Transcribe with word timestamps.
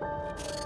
Uh, 0.00 0.04
well, 0.06 0.65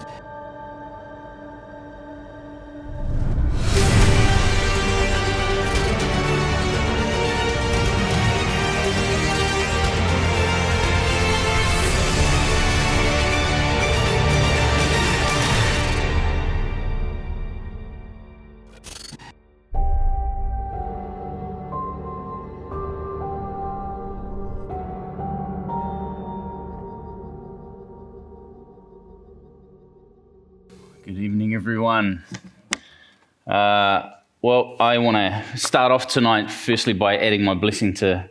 I 34.91 34.97
want 34.97 35.15
to 35.15 35.57
start 35.57 35.93
off 35.93 36.07
tonight, 36.07 36.51
firstly, 36.51 36.91
by 36.91 37.15
adding 37.15 37.45
my 37.45 37.53
blessing 37.53 37.93
to 37.93 38.29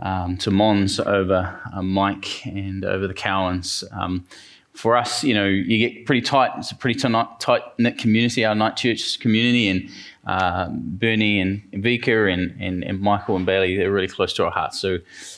um, 0.00 0.38
to 0.38 0.50
Mons 0.50 0.98
over 0.98 1.60
uh, 1.70 1.82
Mike 1.82 2.46
and 2.46 2.82
over 2.82 3.06
the 3.06 3.12
Cowans. 3.12 3.84
Um, 3.92 4.24
for 4.72 4.96
us, 4.96 5.22
you 5.22 5.34
know, 5.34 5.44
you 5.44 5.76
get 5.76 6.06
pretty 6.06 6.22
tight. 6.22 6.52
It's 6.56 6.72
a 6.72 6.76
pretty 6.76 6.98
tight 6.98 7.62
knit 7.78 7.98
community, 7.98 8.42
our 8.46 8.54
night 8.54 8.76
church 8.76 9.20
community, 9.20 9.68
and 9.68 9.90
uh, 10.26 10.70
Bernie 10.70 11.38
and 11.38 11.62
Vika 11.72 12.32
and, 12.32 12.58
and, 12.58 12.82
and, 12.82 12.98
Michael 12.98 13.36
and 13.36 13.44
Bailey, 13.44 13.76
they're 13.76 13.92
really 13.92 14.08
close 14.08 14.32
to 14.34 14.46
our 14.46 14.50
hearts. 14.50 14.80
So 14.80 14.96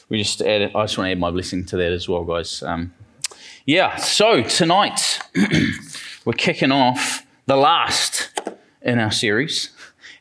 we 0.08 0.18
just 0.18 0.40
I 0.40 0.68
just 0.68 0.96
want 0.96 1.08
to 1.08 1.10
add 1.10 1.18
my 1.18 1.32
blessing 1.32 1.64
to 1.66 1.76
that 1.78 1.90
as 1.90 2.08
well, 2.08 2.22
guys. 2.22 2.62
Um, 2.62 2.94
yeah, 3.66 3.96
so 3.96 4.44
tonight. 4.44 5.18
we're 6.24 6.32
kicking 6.34 6.70
off 6.70 7.26
the 7.46 7.56
last 7.56 8.30
in 8.82 9.00
our 9.00 9.10
series. 9.10 9.73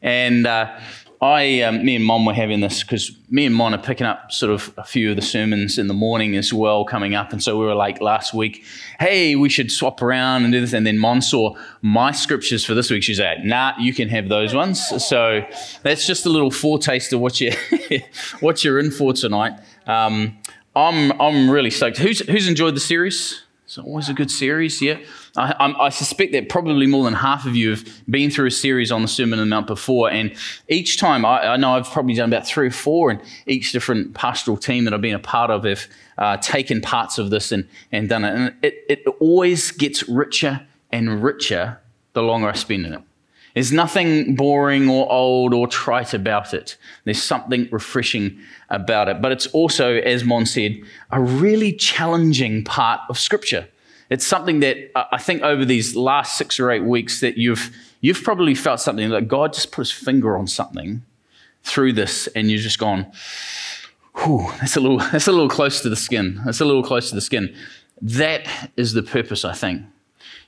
And 0.03 0.45
uh, 0.45 0.77
I, 1.23 1.61
um, 1.61 1.85
me 1.85 1.95
and 1.95 2.03
Mon 2.03 2.25
were 2.25 2.33
having 2.33 2.59
this 2.59 2.83
because 2.83 3.17
me 3.29 3.45
and 3.45 3.55
Mon 3.55 3.73
are 3.73 3.81
picking 3.81 4.05
up 4.05 4.29
sort 4.29 4.51
of 4.51 4.73
a 4.77 4.83
few 4.83 5.11
of 5.11 5.15
the 5.15 5.21
sermons 5.21 5.77
in 5.77 5.87
the 5.87 5.93
morning 5.93 6.35
as 6.35 6.53
well 6.53 6.83
coming 6.83 7.15
up. 7.15 7.31
And 7.31 7.41
so 7.41 7.57
we 7.57 7.65
were 7.65 7.75
like 7.75 8.01
last 8.01 8.33
week, 8.33 8.65
hey, 8.99 9.37
we 9.37 9.47
should 9.47 9.71
swap 9.71 10.01
around 10.01 10.43
and 10.43 10.51
do 10.51 10.59
this. 10.59 10.73
And 10.73 10.85
then 10.85 10.99
Mon 10.99 11.21
saw 11.21 11.55
my 11.81 12.11
scriptures 12.11 12.65
for 12.65 12.73
this 12.73 12.91
week. 12.91 13.03
She's 13.03 13.21
like, 13.21 13.41
nah, 13.41 13.71
you 13.79 13.93
can 13.93 14.09
have 14.09 14.27
those 14.27 14.53
ones. 14.53 14.85
So 15.07 15.47
that's 15.81 16.05
just 16.05 16.25
a 16.25 16.29
little 16.29 16.51
foretaste 16.51 17.13
of 17.13 17.21
what, 17.21 17.39
you're, 17.39 17.53
what 18.41 18.65
you're 18.65 18.79
in 18.79 18.91
for 18.91 19.13
tonight. 19.13 19.53
Um, 19.87 20.37
I'm, 20.75 21.19
I'm 21.21 21.49
really 21.49 21.71
stoked. 21.71 21.99
Who's, 21.99 22.19
who's 22.27 22.49
enjoyed 22.49 22.75
the 22.75 22.81
series? 22.81 23.43
It's 23.63 23.77
always 23.77 24.09
a 24.09 24.13
good 24.13 24.29
series, 24.29 24.81
yeah. 24.81 24.99
I, 25.35 25.73
I, 25.79 25.89
suspect 25.89 26.31
that 26.33 26.47
probably 26.47 26.85
more 26.85 27.05
than 27.05 27.15
half 27.15 27.47
of 27.47 27.55
you 27.55 27.71
have 27.71 27.83
been 28.07 28.29
through 28.29 28.45
a 28.47 28.51
series 28.51 28.91
on 28.91 29.01
the 29.01 29.07
Sermon 29.07 29.39
on 29.39 29.49
the 29.49 29.49
Mount 29.49 29.65
before, 29.65 30.11
and 30.11 30.35
each 30.69 30.99
time 30.99 31.25
I, 31.25 31.53
I, 31.53 31.57
know 31.57 31.73
I've 31.73 31.89
probably 31.89 32.13
done 32.13 32.29
about 32.29 32.45
three 32.45 32.67
or 32.67 32.71
four, 32.71 33.09
and 33.09 33.19
each 33.47 33.71
different 33.71 34.13
pastoral 34.13 34.57
team 34.57 34.85
that 34.85 34.93
I've 34.93 35.01
been 35.01 35.15
a 35.15 35.19
part 35.19 35.49
of 35.49 35.63
have 35.63 35.87
uh, 36.19 36.37
taken 36.37 36.81
parts 36.81 37.17
of 37.17 37.31
this 37.31 37.51
and, 37.51 37.67
and 37.91 38.07
done 38.07 38.23
it. 38.23 38.35
And 38.35 38.55
it, 38.61 38.85
it 38.87 39.07
always 39.19 39.71
gets 39.71 40.07
richer 40.07 40.67
and 40.91 41.23
richer 41.23 41.79
the 42.13 42.21
longer 42.21 42.49
I 42.49 42.53
spend 42.53 42.85
in 42.85 42.93
it. 42.93 43.01
There's 43.55 43.71
nothing 43.71 44.35
boring 44.35 44.87
or 44.87 45.11
old 45.11 45.53
or 45.53 45.67
trite 45.67 46.13
about 46.13 46.53
it. 46.53 46.77
There's 47.05 47.21
something 47.21 47.67
refreshing 47.71 48.39
about 48.69 49.09
it. 49.09 49.19
But 49.21 49.31
it's 49.31 49.47
also, 49.47 49.95
as 49.95 50.23
Mon 50.23 50.45
said, 50.45 50.79
a 51.11 51.21
really 51.21 51.73
challenging 51.73 52.63
part 52.63 53.01
of 53.09 53.17
Scripture. 53.17 53.67
It's 54.09 54.25
something 54.25 54.59
that 54.59 54.91
I 54.95 55.17
think 55.17 55.41
over 55.41 55.65
these 55.65 55.95
last 55.95 56.37
six 56.37 56.59
or 56.59 56.71
eight 56.71 56.83
weeks 56.83 57.21
that 57.21 57.37
you've 57.37 57.75
you've 58.01 58.23
probably 58.23 58.55
felt 58.55 58.79
something 58.79 59.09
that 59.09 59.27
God 59.27 59.53
just 59.53 59.71
put 59.71 59.81
his 59.81 59.91
finger 59.91 60.37
on 60.37 60.47
something 60.47 61.03
through 61.63 61.93
this, 61.93 62.27
and 62.27 62.51
you've 62.51 62.61
just 62.61 62.79
gone, 62.79 63.11
Whew, 64.17 64.51
that's 64.59 64.75
a 64.75 64.79
little 64.79 64.97
that's 65.11 65.27
a 65.27 65.31
little 65.31 65.49
close 65.49 65.81
to 65.81 65.89
the 65.89 65.95
skin. 65.95 66.41
That's 66.45 66.61
a 66.61 66.65
little 66.65 66.83
close 66.83 67.09
to 67.09 67.15
the 67.15 67.21
skin. 67.21 67.55
That 68.01 68.71
is 68.75 68.93
the 68.93 69.03
purpose, 69.03 69.45
I 69.45 69.53
think. 69.53 69.83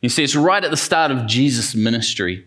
You 0.01 0.09
see, 0.09 0.23
it's 0.23 0.35
right 0.35 0.63
at 0.63 0.71
the 0.71 0.77
start 0.77 1.11
of 1.11 1.25
Jesus' 1.25 1.73
ministry. 1.73 2.45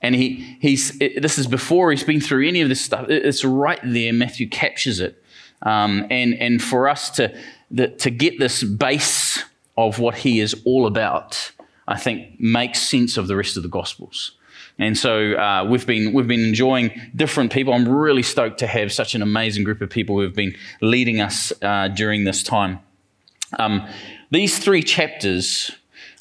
And 0.00 0.14
he, 0.14 0.56
he's, 0.60 0.96
this 0.98 1.38
is 1.38 1.46
before 1.46 1.90
he's 1.90 2.04
been 2.04 2.20
through 2.20 2.46
any 2.46 2.60
of 2.60 2.68
this 2.68 2.80
stuff. 2.80 3.06
It's 3.08 3.44
right 3.44 3.80
there. 3.82 4.12
Matthew 4.12 4.48
captures 4.48 5.00
it. 5.00 5.20
Um, 5.62 6.06
and, 6.10 6.34
and 6.34 6.62
for 6.62 6.88
us 6.88 7.10
to, 7.12 7.36
the, 7.70 7.88
to 7.88 8.10
get 8.10 8.38
this 8.38 8.62
base 8.62 9.42
of 9.78 10.00
what 10.00 10.16
he 10.16 10.40
is 10.40 10.60
all 10.64 10.86
about, 10.86 11.52
I 11.86 11.96
think 11.96 12.38
makes 12.40 12.82
sense 12.82 13.16
of 13.16 13.28
the 13.28 13.36
rest 13.36 13.56
of 13.56 13.62
the 13.62 13.68
Gospels. 13.68 14.32
And 14.76 14.98
so 14.98 15.32
uh, 15.32 15.64
we've 15.64 15.86
been 15.86 16.12
we've 16.12 16.26
been 16.26 16.44
enjoying 16.44 16.90
different 17.14 17.52
people. 17.52 17.72
I'm 17.72 17.88
really 17.88 18.22
stoked 18.22 18.58
to 18.58 18.66
have 18.66 18.92
such 18.92 19.14
an 19.14 19.22
amazing 19.22 19.64
group 19.64 19.80
of 19.80 19.88
people 19.88 20.16
who 20.16 20.22
have 20.22 20.34
been 20.34 20.54
leading 20.80 21.20
us 21.20 21.52
uh, 21.62 21.88
during 21.88 22.24
this 22.24 22.42
time. 22.42 22.80
Um, 23.58 23.88
these 24.30 24.58
three 24.58 24.82
chapters 24.82 25.70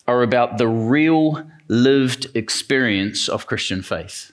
are 0.08 0.24
about 0.24 0.58
the 0.58 0.68
real 0.68 1.44
lived 1.68 2.28
experience 2.36 3.28
of 3.28 3.48
Christian 3.48 3.82
faith. 3.82 4.32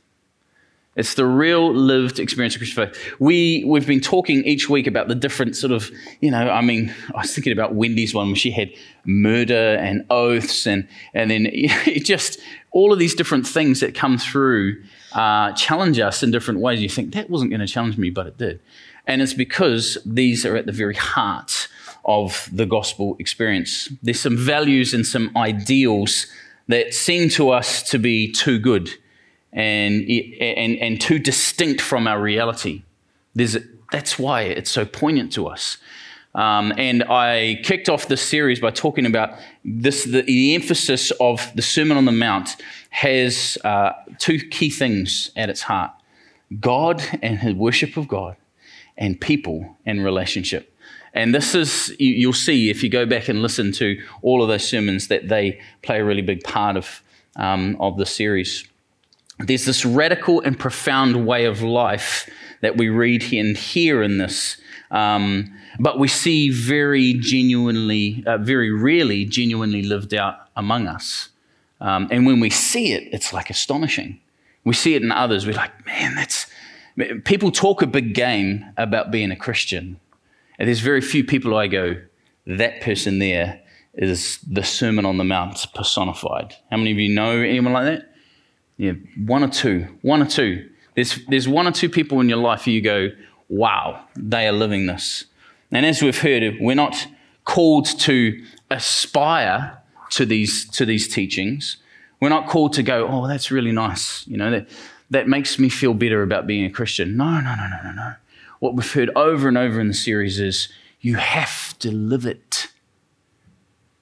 It's 0.96 1.14
the 1.14 1.26
real 1.26 1.74
lived 1.74 2.20
experience 2.20 2.54
of 2.54 2.60
Christian 2.60 2.86
faith. 2.86 3.14
We, 3.18 3.64
we've 3.66 3.86
been 3.86 4.00
talking 4.00 4.44
each 4.44 4.68
week 4.68 4.86
about 4.86 5.08
the 5.08 5.14
different 5.16 5.56
sort 5.56 5.72
of, 5.72 5.90
you 6.20 6.30
know, 6.30 6.48
I 6.48 6.60
mean, 6.60 6.94
I 7.14 7.22
was 7.22 7.34
thinking 7.34 7.52
about 7.52 7.74
Wendy's 7.74 8.14
one 8.14 8.28
where 8.28 8.36
she 8.36 8.52
had 8.52 8.70
murder 9.04 9.74
and 9.74 10.06
oaths 10.10 10.66
and, 10.66 10.86
and 11.12 11.30
then 11.30 11.48
just 12.04 12.38
all 12.70 12.92
of 12.92 12.98
these 12.98 13.14
different 13.14 13.46
things 13.46 13.80
that 13.80 13.94
come 13.94 14.18
through 14.18 14.82
uh, 15.12 15.52
challenge 15.52 15.98
us 15.98 16.22
in 16.22 16.30
different 16.30 16.60
ways. 16.60 16.80
You 16.80 16.88
think 16.88 17.14
that 17.14 17.28
wasn't 17.28 17.50
going 17.50 17.60
to 17.60 17.66
challenge 17.66 17.98
me, 17.98 18.10
but 18.10 18.26
it 18.28 18.38
did. 18.38 18.60
And 19.06 19.20
it's 19.20 19.34
because 19.34 19.98
these 20.06 20.46
are 20.46 20.56
at 20.56 20.66
the 20.66 20.72
very 20.72 20.94
heart 20.94 21.68
of 22.04 22.48
the 22.52 22.66
gospel 22.66 23.16
experience. 23.18 23.88
There's 24.02 24.20
some 24.20 24.36
values 24.36 24.94
and 24.94 25.06
some 25.06 25.36
ideals 25.36 26.26
that 26.68 26.94
seem 26.94 27.28
to 27.30 27.50
us 27.50 27.82
to 27.90 27.98
be 27.98 28.30
too 28.30 28.58
good 28.58 28.90
and, 29.54 30.08
and, 30.40 30.76
and 30.76 31.00
too 31.00 31.18
distinct 31.18 31.80
from 31.80 32.06
our 32.06 32.20
reality. 32.20 32.82
There's, 33.34 33.56
that's 33.90 34.18
why 34.18 34.42
it's 34.42 34.70
so 34.70 34.84
poignant 34.84 35.32
to 35.32 35.46
us. 35.46 35.78
Um, 36.34 36.72
and 36.76 37.04
I 37.04 37.60
kicked 37.62 37.88
off 37.88 38.08
this 38.08 38.20
series 38.20 38.58
by 38.58 38.72
talking 38.72 39.06
about 39.06 39.38
this 39.64 40.04
the, 40.04 40.22
the 40.22 40.56
emphasis 40.56 41.12
of 41.20 41.52
the 41.54 41.62
Sermon 41.62 41.96
on 41.96 42.04
the 42.06 42.12
Mount 42.12 42.56
has 42.90 43.56
uh, 43.64 43.92
two 44.18 44.40
key 44.40 44.68
things 44.68 45.30
at 45.36 45.48
its 45.48 45.62
heart 45.62 45.92
God 46.60 47.02
and 47.22 47.38
his 47.38 47.54
worship 47.54 47.96
of 47.96 48.08
God, 48.08 48.36
and 48.96 49.20
people 49.20 49.76
and 49.86 50.04
relationship. 50.04 50.76
And 51.12 51.32
this 51.32 51.54
is, 51.54 51.94
you'll 52.00 52.32
see 52.32 52.70
if 52.70 52.82
you 52.82 52.88
go 52.88 53.06
back 53.06 53.28
and 53.28 53.40
listen 53.40 53.70
to 53.72 54.02
all 54.22 54.42
of 54.42 54.48
those 54.48 54.68
sermons 54.68 55.06
that 55.08 55.28
they 55.28 55.60
play 55.82 56.00
a 56.00 56.04
really 56.04 56.22
big 56.22 56.42
part 56.42 56.76
of, 56.76 57.02
um, 57.36 57.76
of 57.78 57.96
the 57.96 58.06
series 58.06 58.66
there's 59.38 59.64
this 59.64 59.84
radical 59.84 60.40
and 60.40 60.58
profound 60.58 61.26
way 61.26 61.44
of 61.44 61.62
life 61.62 62.28
that 62.60 62.76
we 62.76 62.88
read 62.88 63.32
and 63.32 63.56
hear 63.56 64.02
in 64.02 64.18
this, 64.18 64.56
um, 64.90 65.52
but 65.78 65.98
we 65.98 66.08
see 66.08 66.50
very 66.50 67.14
genuinely, 67.14 68.22
uh, 68.26 68.38
very 68.38 68.70
rarely 68.70 69.24
genuinely 69.24 69.82
lived 69.82 70.14
out 70.14 70.36
among 70.56 70.86
us. 70.86 71.30
Um, 71.80 72.08
and 72.10 72.26
when 72.26 72.40
we 72.40 72.50
see 72.50 72.92
it, 72.92 73.08
it's 73.12 73.32
like 73.32 73.50
astonishing. 73.50 74.20
We 74.64 74.74
see 74.74 74.94
it 74.94 75.02
in 75.02 75.12
others. 75.12 75.46
We're 75.46 75.54
like, 75.54 75.84
man, 75.84 76.14
that's. 76.14 76.46
People 77.24 77.50
talk 77.50 77.82
a 77.82 77.88
big 77.88 78.14
game 78.14 78.64
about 78.76 79.10
being 79.10 79.32
a 79.32 79.36
Christian. 79.36 79.98
And 80.58 80.68
there's 80.68 80.80
very 80.80 81.00
few 81.00 81.24
people 81.24 81.56
I 81.56 81.66
go, 81.66 81.96
that 82.46 82.80
person 82.80 83.18
there 83.18 83.60
is 83.94 84.38
the 84.48 84.62
Sermon 84.62 85.04
on 85.04 85.16
the 85.18 85.24
Mount 85.24 85.66
personified. 85.74 86.54
How 86.70 86.76
many 86.76 86.92
of 86.92 86.98
you 86.98 87.12
know 87.12 87.40
anyone 87.40 87.72
like 87.72 87.84
that? 87.84 88.13
Yeah, 88.76 88.92
one 89.24 89.44
or 89.44 89.48
two, 89.48 89.86
one 90.02 90.22
or 90.22 90.26
two. 90.26 90.68
There's, 90.94 91.24
there's 91.26 91.48
one 91.48 91.66
or 91.66 91.72
two 91.72 91.88
people 91.88 92.20
in 92.20 92.28
your 92.28 92.38
life 92.38 92.64
who 92.64 92.70
you 92.70 92.80
go, 92.80 93.10
wow, 93.48 94.04
they 94.16 94.46
are 94.46 94.52
living 94.52 94.86
this. 94.86 95.24
And 95.70 95.84
as 95.84 96.02
we've 96.02 96.18
heard, 96.18 96.56
we're 96.60 96.74
not 96.74 97.06
called 97.44 97.86
to 98.00 98.42
aspire 98.70 99.78
to 100.10 100.26
these, 100.26 100.68
to 100.70 100.84
these 100.84 101.08
teachings. 101.08 101.78
We're 102.20 102.28
not 102.28 102.48
called 102.48 102.72
to 102.74 102.82
go, 102.82 103.06
oh, 103.08 103.26
that's 103.26 103.50
really 103.50 103.72
nice. 103.72 104.26
You 104.26 104.36
know, 104.36 104.50
that, 104.50 104.68
that 105.10 105.28
makes 105.28 105.58
me 105.58 105.68
feel 105.68 105.94
better 105.94 106.22
about 106.22 106.46
being 106.46 106.64
a 106.64 106.70
Christian. 106.70 107.16
No, 107.16 107.40
no, 107.40 107.54
no, 107.54 107.68
no, 107.68 107.82
no, 107.84 107.92
no. 107.92 108.14
What 108.60 108.74
we've 108.74 108.92
heard 108.92 109.10
over 109.14 109.48
and 109.48 109.58
over 109.58 109.80
in 109.80 109.88
the 109.88 109.94
series 109.94 110.40
is 110.40 110.68
you 111.00 111.16
have 111.16 111.78
to 111.80 111.90
live 111.90 112.24
it. 112.24 112.68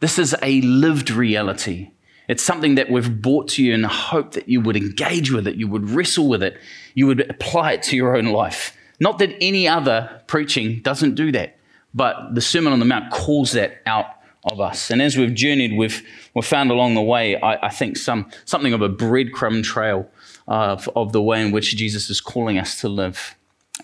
This 0.01 0.19
is 0.19 0.37
a 0.43 0.61
lived 0.61 1.11
reality. 1.11 1.91
It's 2.33 2.43
something 2.43 2.77
that 2.77 2.91
we've 2.91 3.21
brought 3.21 3.49
to 3.49 3.63
you 3.63 3.75
in 3.75 3.83
the 3.83 3.89
hope 3.89 4.33
that 4.33 4.49
you 4.49 4.63
would 4.63 4.75
engage 4.75 5.31
with 5.31 5.47
it, 5.47 5.57
you 5.57 5.69
would 5.69 5.91
wrestle 5.91 6.29
with 6.31 6.43
it, 6.43 6.59
you 6.95 7.07
would 7.07 7.29
apply 7.29 7.73
it 7.73 7.83
to 7.83 7.97
your 7.97 8.17
own 8.17 8.25
life. 8.25 8.75
Not 9.01 9.19
that 9.19 9.37
any 9.43 9.69
other 9.69 10.23
preaching 10.29 10.81
doesn't 10.81 11.15
do 11.15 11.31
that, 11.33 11.59
but 11.93 12.35
the 12.35 12.41
Sermon 12.41 12.73
on 12.73 12.79
the 12.79 12.87
Mount 12.87 13.13
calls 13.13 13.53
that 13.53 13.83
out 13.85 14.07
of 14.51 14.61
us. 14.61 14.91
And 14.91 15.03
as 15.03 15.15
we've 15.15 15.35
journeyed, 15.35 15.77
we've, 15.77 16.03
we've 16.35 16.47
found 16.47 16.71
along 16.71 16.95
the 16.95 17.03
way, 17.03 17.37
I, 17.37 17.67
I 17.67 17.69
think, 17.69 17.99
some, 17.99 18.31
something 18.47 18.73
of 18.73 18.81
a 18.81 18.89
breadcrumb 18.89 19.63
trail 19.63 20.09
of, 20.49 20.89
of 20.97 21.13
the 21.13 21.21
way 21.21 21.43
in 21.43 21.53
which 21.53 21.77
Jesus 21.77 22.09
is 22.09 22.23
calling 22.23 22.57
us 22.57 22.81
to 22.81 22.89
live. 22.89 23.35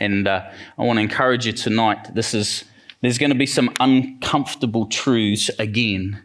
And 0.01 0.27
uh, 0.27 0.51
I 0.79 0.85
want 0.85 0.97
to 0.97 1.03
encourage 1.03 1.45
you 1.45 1.53
tonight. 1.53 2.15
This 2.15 2.33
is, 2.33 2.65
there's 3.03 3.19
going 3.19 3.29
to 3.29 3.37
be 3.37 3.45
some 3.45 3.77
uncomfortable 3.79 4.87
truths 4.87 5.51
again 5.59 6.23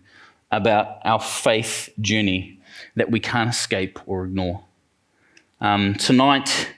about 0.57 0.99
our 1.05 1.19
faith 1.19 1.89
journey 1.99 2.59
that 2.95 3.11
we 3.11 3.19
can't 3.19 3.49
escape 3.49 3.99
or 4.05 4.25
ignore. 4.25 4.63
Um, 5.61 5.95
tonight 5.95 6.69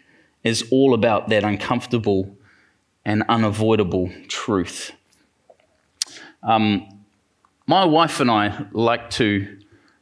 is 0.43 0.63
all 0.71 0.93
about 0.93 1.29
that 1.29 1.43
uncomfortable 1.43 2.37
and 3.03 3.23
unavoidable 3.27 4.11
truth. 4.27 4.91
Um, 6.43 6.87
my 7.67 7.83
wife 7.85 8.19
and 8.19 8.29
I 8.29 8.65
like 8.71 9.09
to 9.11 9.57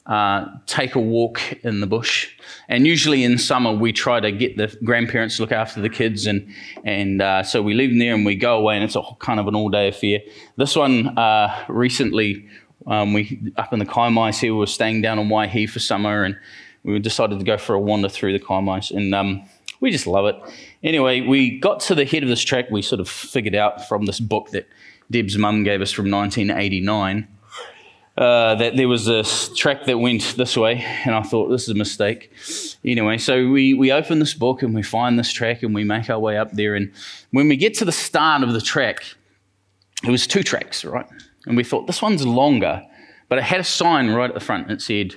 uh, 0.05 0.45
take 0.65 0.95
a 0.95 0.99
walk 0.99 1.39
in 1.63 1.79
the 1.79 1.87
bush. 1.87 2.29
And 2.67 2.85
usually 2.85 3.23
in 3.23 3.37
summer, 3.37 3.71
we 3.71 3.93
try 3.93 4.19
to 4.19 4.31
get 4.31 4.57
the 4.57 4.67
grandparents 4.83 5.37
to 5.37 5.43
look 5.43 5.53
after 5.53 5.79
the 5.79 5.89
kids. 5.89 6.25
And, 6.25 6.53
and 6.83 7.21
uh, 7.21 7.43
so 7.43 7.61
we 7.61 7.73
leave 7.73 7.91
them 7.91 7.99
there 7.99 8.13
and 8.13 8.25
we 8.25 8.35
go 8.35 8.57
away, 8.57 8.75
and 8.75 8.83
it's 8.83 8.97
a 8.97 9.03
kind 9.19 9.39
of 9.39 9.47
an 9.47 9.55
all 9.55 9.69
day 9.69 9.87
affair. 9.87 10.19
This 10.57 10.75
one 10.75 11.17
uh, 11.17 11.65
recently, 11.69 12.49
um, 12.87 13.13
we 13.13 13.53
up 13.57 13.73
in 13.73 13.79
the 13.79 13.85
Kaimais 13.85 14.39
here, 14.39 14.53
we 14.53 14.59
were 14.59 14.67
staying 14.67 15.01
down 15.01 15.19
in 15.19 15.29
Waihi 15.29 15.69
for 15.69 15.79
summer, 15.79 16.23
and 16.23 16.37
we 16.83 16.97
decided 16.99 17.39
to 17.39 17.45
go 17.45 17.57
for 17.57 17.73
a 17.73 17.79
wander 17.79 18.09
through 18.09 18.33
the 18.33 18.43
Kaimais. 18.43 18.91
And 18.91 19.13
um, 19.13 19.43
we 19.79 19.91
just 19.91 20.07
love 20.07 20.25
it. 20.25 20.35
Anyway, 20.83 21.21
we 21.21 21.59
got 21.59 21.79
to 21.81 21.95
the 21.95 22.05
head 22.05 22.23
of 22.23 22.29
this 22.29 22.43
track. 22.43 22.69
We 22.69 22.81
sort 22.81 22.99
of 22.99 23.09
figured 23.09 23.55
out 23.55 23.87
from 23.87 24.05
this 24.05 24.19
book 24.19 24.49
that 24.51 24.67
Deb's 25.11 25.37
mum 25.37 25.63
gave 25.63 25.81
us 25.81 25.91
from 25.91 26.09
1989 26.09 27.27
uh, 28.17 28.53
that 28.55 28.75
there 28.75 28.87
was 28.87 29.07
a 29.07 29.23
track 29.55 29.85
that 29.85 29.97
went 29.97 30.35
this 30.37 30.55
way, 30.55 30.85
and 31.05 31.15
I 31.15 31.23
thought 31.23 31.47
this 31.47 31.63
is 31.63 31.69
a 31.69 31.75
mistake. 31.75 32.31
Anyway, 32.85 33.17
so 33.17 33.49
we, 33.49 33.73
we 33.73 33.91
open 33.91 34.19
this 34.19 34.33
book 34.33 34.61
and 34.61 34.75
we 34.75 34.83
find 34.83 35.17
this 35.17 35.31
track 35.31 35.63
and 35.63 35.73
we 35.73 35.83
make 35.83 36.09
our 36.09 36.19
way 36.19 36.37
up 36.37 36.51
there. 36.51 36.75
And 36.75 36.91
when 37.31 37.47
we 37.47 37.57
get 37.57 37.73
to 37.75 37.85
the 37.85 37.91
start 37.91 38.43
of 38.43 38.53
the 38.53 38.61
track, 38.61 39.03
it 40.03 40.11
was 40.11 40.27
two 40.27 40.43
tracks, 40.43 40.85
right? 40.85 41.07
And 41.45 41.57
we 41.57 41.63
thought 41.63 41.87
this 41.87 42.01
one's 42.01 42.25
longer, 42.25 42.83
but 43.29 43.37
it 43.37 43.43
had 43.43 43.59
a 43.59 43.65
sign 43.65 44.09
right 44.11 44.29
at 44.29 44.33
the 44.33 44.39
front 44.39 44.67
that 44.67 44.81
said, 44.81 45.15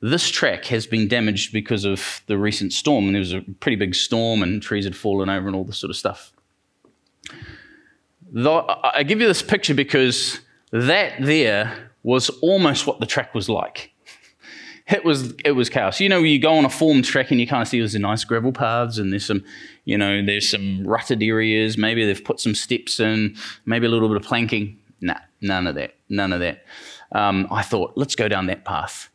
This 0.00 0.28
track 0.28 0.66
has 0.66 0.86
been 0.86 1.08
damaged 1.08 1.52
because 1.52 1.84
of 1.84 2.22
the 2.26 2.38
recent 2.38 2.72
storm. 2.72 3.06
And 3.06 3.14
there 3.14 3.20
was 3.20 3.32
a 3.32 3.40
pretty 3.60 3.76
big 3.76 3.94
storm 3.94 4.42
and 4.42 4.62
trees 4.62 4.84
had 4.84 4.96
fallen 4.96 5.28
over 5.28 5.46
and 5.46 5.56
all 5.56 5.64
this 5.64 5.78
sort 5.78 5.90
of 5.90 5.96
stuff. 5.96 6.32
I 8.36 9.04
give 9.06 9.20
you 9.20 9.26
this 9.26 9.42
picture 9.42 9.74
because 9.74 10.40
that 10.70 11.14
there 11.20 11.90
was 12.02 12.28
almost 12.42 12.86
what 12.86 13.00
the 13.00 13.06
track 13.06 13.34
was 13.34 13.48
like. 13.48 13.92
It 14.90 15.04
was 15.04 15.34
it 15.44 15.52
was 15.52 15.68
chaos. 15.68 16.00
You 16.00 16.08
know, 16.08 16.20
you 16.20 16.38
go 16.38 16.56
on 16.56 16.64
a 16.64 16.70
formed 16.70 17.04
track 17.04 17.30
and 17.30 17.38
you 17.38 17.46
kind 17.46 17.60
of 17.60 17.68
see 17.68 17.78
there's 17.78 17.94
a 17.94 17.98
nice 17.98 18.24
gravel 18.24 18.52
paths 18.52 18.96
and 18.96 19.12
there's 19.12 19.26
some, 19.26 19.44
you 19.84 19.98
know, 19.98 20.24
there's 20.24 20.48
some 20.48 20.82
rutted 20.82 21.22
areas. 21.22 21.76
Maybe 21.76 22.06
they've 22.06 22.24
put 22.24 22.40
some 22.40 22.54
steps 22.54 22.98
in, 22.98 23.36
maybe 23.66 23.86
a 23.86 23.90
little 23.90 24.08
bit 24.08 24.16
of 24.16 24.22
planking. 24.22 24.78
Nah, 25.02 25.18
none 25.40 25.66
of 25.66 25.74
that. 25.76 25.94
None 26.08 26.32
of 26.32 26.40
that. 26.40 26.64
Um, 27.12 27.46
I 27.50 27.62
thought, 27.62 27.92
let's 27.96 28.14
go 28.14 28.28
down 28.28 28.46
that 28.46 28.64
path. 28.64 29.08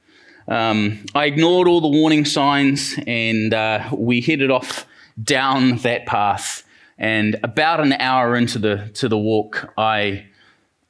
Um, 0.47 1.05
I 1.15 1.25
ignored 1.25 1.67
all 1.67 1.81
the 1.81 1.87
warning 1.87 2.25
signs 2.25 2.95
and 3.07 3.53
uh, 3.53 3.89
we 3.95 4.21
headed 4.21 4.51
off 4.51 4.85
down 5.21 5.77
that 5.77 6.05
path. 6.05 6.63
And 6.97 7.39
about 7.43 7.79
an 7.79 7.93
hour 7.93 8.35
into 8.35 8.59
the 8.59 8.89
to 8.95 9.09
the 9.09 9.17
walk, 9.17 9.73
I 9.77 10.25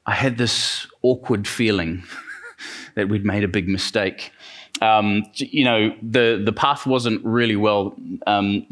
I 0.05 0.13
had 0.13 0.37
this 0.37 0.85
awkward 1.01 1.47
feeling 1.47 2.03
that 2.95 3.09
we'd 3.09 3.25
made 3.25 3.43
a 3.43 3.47
big 3.47 3.67
mistake. 3.67 4.31
Um, 4.81 5.23
you 5.35 5.63
know, 5.63 5.95
the, 6.01 6.41
the 6.43 6.51
path 6.51 6.85
wasn't 6.85 7.23
really 7.23 7.55
well 7.55 7.95
um, 8.27 8.65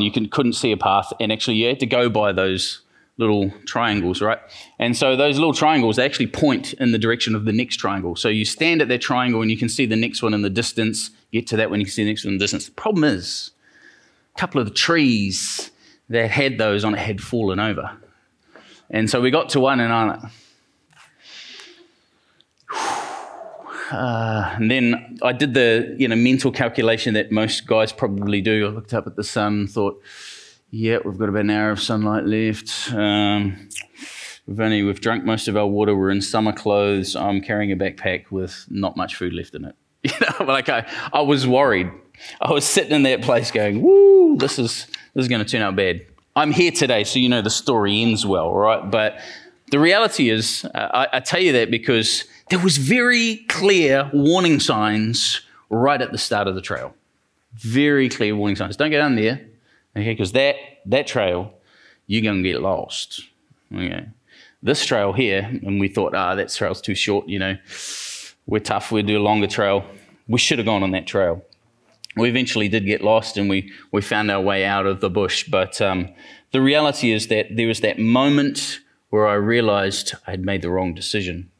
You 0.00 0.10
can, 0.10 0.28
couldn't 0.28 0.54
see 0.54 0.72
a 0.72 0.76
path, 0.76 1.12
and 1.20 1.30
actually, 1.30 1.56
you 1.56 1.68
had 1.68 1.78
to 1.80 1.86
go 1.86 2.08
by 2.08 2.32
those 2.32 2.81
little 3.22 3.50
triangles, 3.64 4.20
right? 4.20 4.38
And 4.78 4.96
so 4.96 5.16
those 5.16 5.38
little 5.38 5.54
triangles 5.54 5.98
actually 5.98 6.26
point 6.26 6.74
in 6.74 6.92
the 6.92 6.98
direction 6.98 7.34
of 7.34 7.46
the 7.46 7.52
next 7.52 7.76
triangle. 7.76 8.16
So 8.16 8.28
you 8.28 8.44
stand 8.44 8.82
at 8.82 8.88
that 8.88 9.00
triangle 9.00 9.40
and 9.40 9.50
you 9.50 9.56
can 9.56 9.70
see 9.70 9.86
the 9.86 9.96
next 9.96 10.22
one 10.22 10.34
in 10.34 10.42
the 10.42 10.50
distance. 10.50 11.10
Get 11.32 11.46
to 11.46 11.56
that 11.56 11.70
one, 11.70 11.80
you 11.80 11.86
can 11.86 11.92
see 11.92 12.04
the 12.04 12.10
next 12.10 12.24
one 12.24 12.34
in 12.34 12.38
the 12.38 12.44
distance. 12.44 12.66
The 12.66 12.72
problem 12.72 13.04
is, 13.04 13.52
a 14.34 14.38
couple 14.38 14.60
of 14.60 14.66
the 14.66 14.74
trees 14.74 15.70
that 16.08 16.30
had 16.30 16.58
those 16.58 16.84
on 16.84 16.94
it 16.94 16.98
had 16.98 17.22
fallen 17.22 17.58
over. 17.58 17.96
And 18.90 19.08
so 19.08 19.20
we 19.20 19.30
got 19.30 19.48
to 19.50 19.60
one, 19.60 19.80
and 19.80 19.92
I 19.92 20.30
Uh, 23.92 24.54
and 24.56 24.70
then 24.70 25.18
I 25.22 25.32
did 25.32 25.52
the 25.52 25.94
you 25.98 26.08
know 26.08 26.16
mental 26.16 26.50
calculation 26.50 27.12
that 27.12 27.30
most 27.30 27.66
guys 27.66 27.92
probably 27.92 28.40
do. 28.40 28.66
I 28.66 28.70
looked 28.70 28.94
up 28.94 29.06
at 29.06 29.16
the 29.16 29.24
sun, 29.24 29.66
thought, 29.66 30.00
"Yeah, 30.72 30.98
we've 31.04 31.18
got 31.18 31.28
about 31.28 31.42
an 31.42 31.50
hour 31.50 31.70
of 31.70 31.80
sunlight 31.80 32.24
left. 32.24 32.90
Um, 32.94 33.68
we've 34.46 34.58
only 34.58 34.82
we've 34.82 35.02
drunk 35.02 35.22
most 35.22 35.46
of 35.46 35.54
our 35.54 35.66
water. 35.66 35.94
We're 35.94 36.10
in 36.10 36.22
summer 36.22 36.52
clothes. 36.52 37.14
I'm 37.14 37.42
carrying 37.42 37.70
a 37.72 37.76
backpack 37.76 38.30
with 38.30 38.66
not 38.70 38.96
much 38.96 39.14
food 39.14 39.34
left 39.34 39.54
in 39.54 39.66
it. 39.66 39.76
You 40.04 40.12
know, 40.20 40.46
like 40.46 40.70
I, 40.70 40.88
I 41.12 41.20
was 41.20 41.46
worried. 41.46 41.90
I 42.40 42.50
was 42.52 42.64
sitting 42.64 42.92
in 42.92 43.02
that 43.02 43.20
place 43.20 43.50
going, 43.50 43.82
"Woo, 43.82 44.36
this 44.38 44.58
is 44.58 44.86
this 45.14 45.24
is 45.24 45.28
going 45.28 45.44
to 45.44 45.48
turn 45.48 45.60
out 45.60 45.76
bad." 45.76 46.06
I'm 46.34 46.52
here 46.52 46.72
today, 46.72 47.04
so 47.04 47.18
you 47.18 47.28
know 47.28 47.42
the 47.42 47.50
story 47.50 48.00
ends 48.00 48.24
well, 48.24 48.50
right? 48.54 48.90
But 48.90 49.20
the 49.70 49.78
reality 49.78 50.30
is, 50.30 50.64
uh, 50.74 50.88
I, 51.12 51.18
I 51.18 51.20
tell 51.20 51.40
you 51.40 51.52
that 51.52 51.70
because 51.70 52.24
there 52.48 52.58
was 52.58 52.78
very 52.78 53.44
clear 53.48 54.10
warning 54.14 54.58
signs 54.58 55.42
right 55.68 56.00
at 56.00 56.12
the 56.12 56.18
start 56.18 56.48
of 56.48 56.54
the 56.54 56.62
trail. 56.62 56.94
Very 57.54 58.08
clear 58.08 58.34
warning 58.34 58.56
signs. 58.56 58.76
Don't 58.76 58.90
go 58.90 58.98
down 58.98 59.14
there, 59.14 59.42
okay? 59.96 60.12
Because 60.12 60.32
that 60.32 60.56
that 60.86 61.06
trail, 61.06 61.52
you're 62.06 62.22
going 62.22 62.42
to 62.42 62.48
get 62.48 62.60
lost. 62.60 63.22
Okay. 63.74 64.06
This 64.62 64.84
trail 64.84 65.12
here, 65.12 65.42
and 65.42 65.80
we 65.80 65.88
thought, 65.88 66.14
ah, 66.14 66.34
that 66.34 66.50
trail's 66.50 66.80
too 66.80 66.94
short. 66.94 67.28
You 67.28 67.38
know, 67.38 67.56
we're 68.46 68.60
tough. 68.60 68.92
We'll 68.92 69.02
do 69.04 69.18
a 69.18 69.22
longer 69.22 69.46
trail. 69.46 69.84
We 70.28 70.38
should 70.38 70.58
have 70.58 70.66
gone 70.66 70.82
on 70.82 70.92
that 70.92 71.06
trail. 71.06 71.42
We 72.16 72.28
eventually 72.28 72.68
did 72.68 72.84
get 72.86 73.02
lost, 73.02 73.36
and 73.36 73.48
we 73.48 73.72
we 73.90 74.02
found 74.02 74.30
our 74.30 74.40
way 74.40 74.64
out 74.64 74.86
of 74.86 75.00
the 75.00 75.10
bush. 75.10 75.48
But 75.48 75.80
um, 75.80 76.10
the 76.52 76.60
reality 76.60 77.12
is 77.12 77.28
that 77.28 77.56
there 77.56 77.66
was 77.66 77.80
that 77.80 77.98
moment 77.98 78.80
where 79.10 79.26
I 79.26 79.34
realized 79.34 80.14
I'd 80.26 80.44
made 80.44 80.62
the 80.62 80.70
wrong 80.70 80.94
decision. 80.94 81.50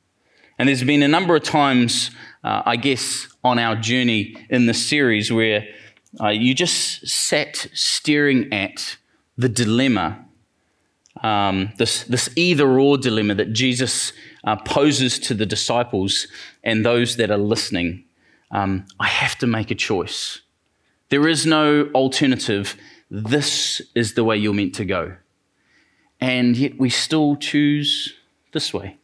And 0.58 0.68
there's 0.68 0.84
been 0.84 1.02
a 1.02 1.08
number 1.08 1.34
of 1.34 1.42
times, 1.42 2.10
uh, 2.44 2.62
I 2.64 2.76
guess, 2.76 3.26
on 3.42 3.58
our 3.58 3.74
journey 3.74 4.36
in 4.48 4.66
this 4.66 4.86
series 4.86 5.32
where 5.32 5.66
uh, 6.20 6.28
you 6.28 6.54
just 6.54 7.06
sat 7.06 7.68
staring 7.72 8.52
at 8.52 8.96
the 9.36 9.48
dilemma, 9.48 10.24
um, 11.22 11.72
this, 11.78 12.04
this 12.04 12.28
either 12.36 12.78
or 12.78 12.98
dilemma 12.98 13.34
that 13.34 13.52
Jesus 13.52 14.12
uh, 14.44 14.56
poses 14.56 15.18
to 15.20 15.34
the 15.34 15.46
disciples 15.46 16.26
and 16.62 16.84
those 16.84 17.16
that 17.16 17.30
are 17.30 17.38
listening. 17.38 18.04
Um, 18.50 18.86
I 19.00 19.06
have 19.06 19.38
to 19.38 19.46
make 19.46 19.70
a 19.70 19.74
choice. 19.74 20.40
There 21.08 21.28
is 21.28 21.46
no 21.46 21.90
alternative. 21.94 22.76
This 23.10 23.82
is 23.94 24.14
the 24.14 24.24
way 24.24 24.36
you're 24.36 24.54
meant 24.54 24.74
to 24.76 24.84
go. 24.84 25.16
And 26.20 26.56
yet 26.56 26.78
we 26.78 26.90
still 26.90 27.36
choose 27.36 28.14
this 28.52 28.72
way. 28.72 28.98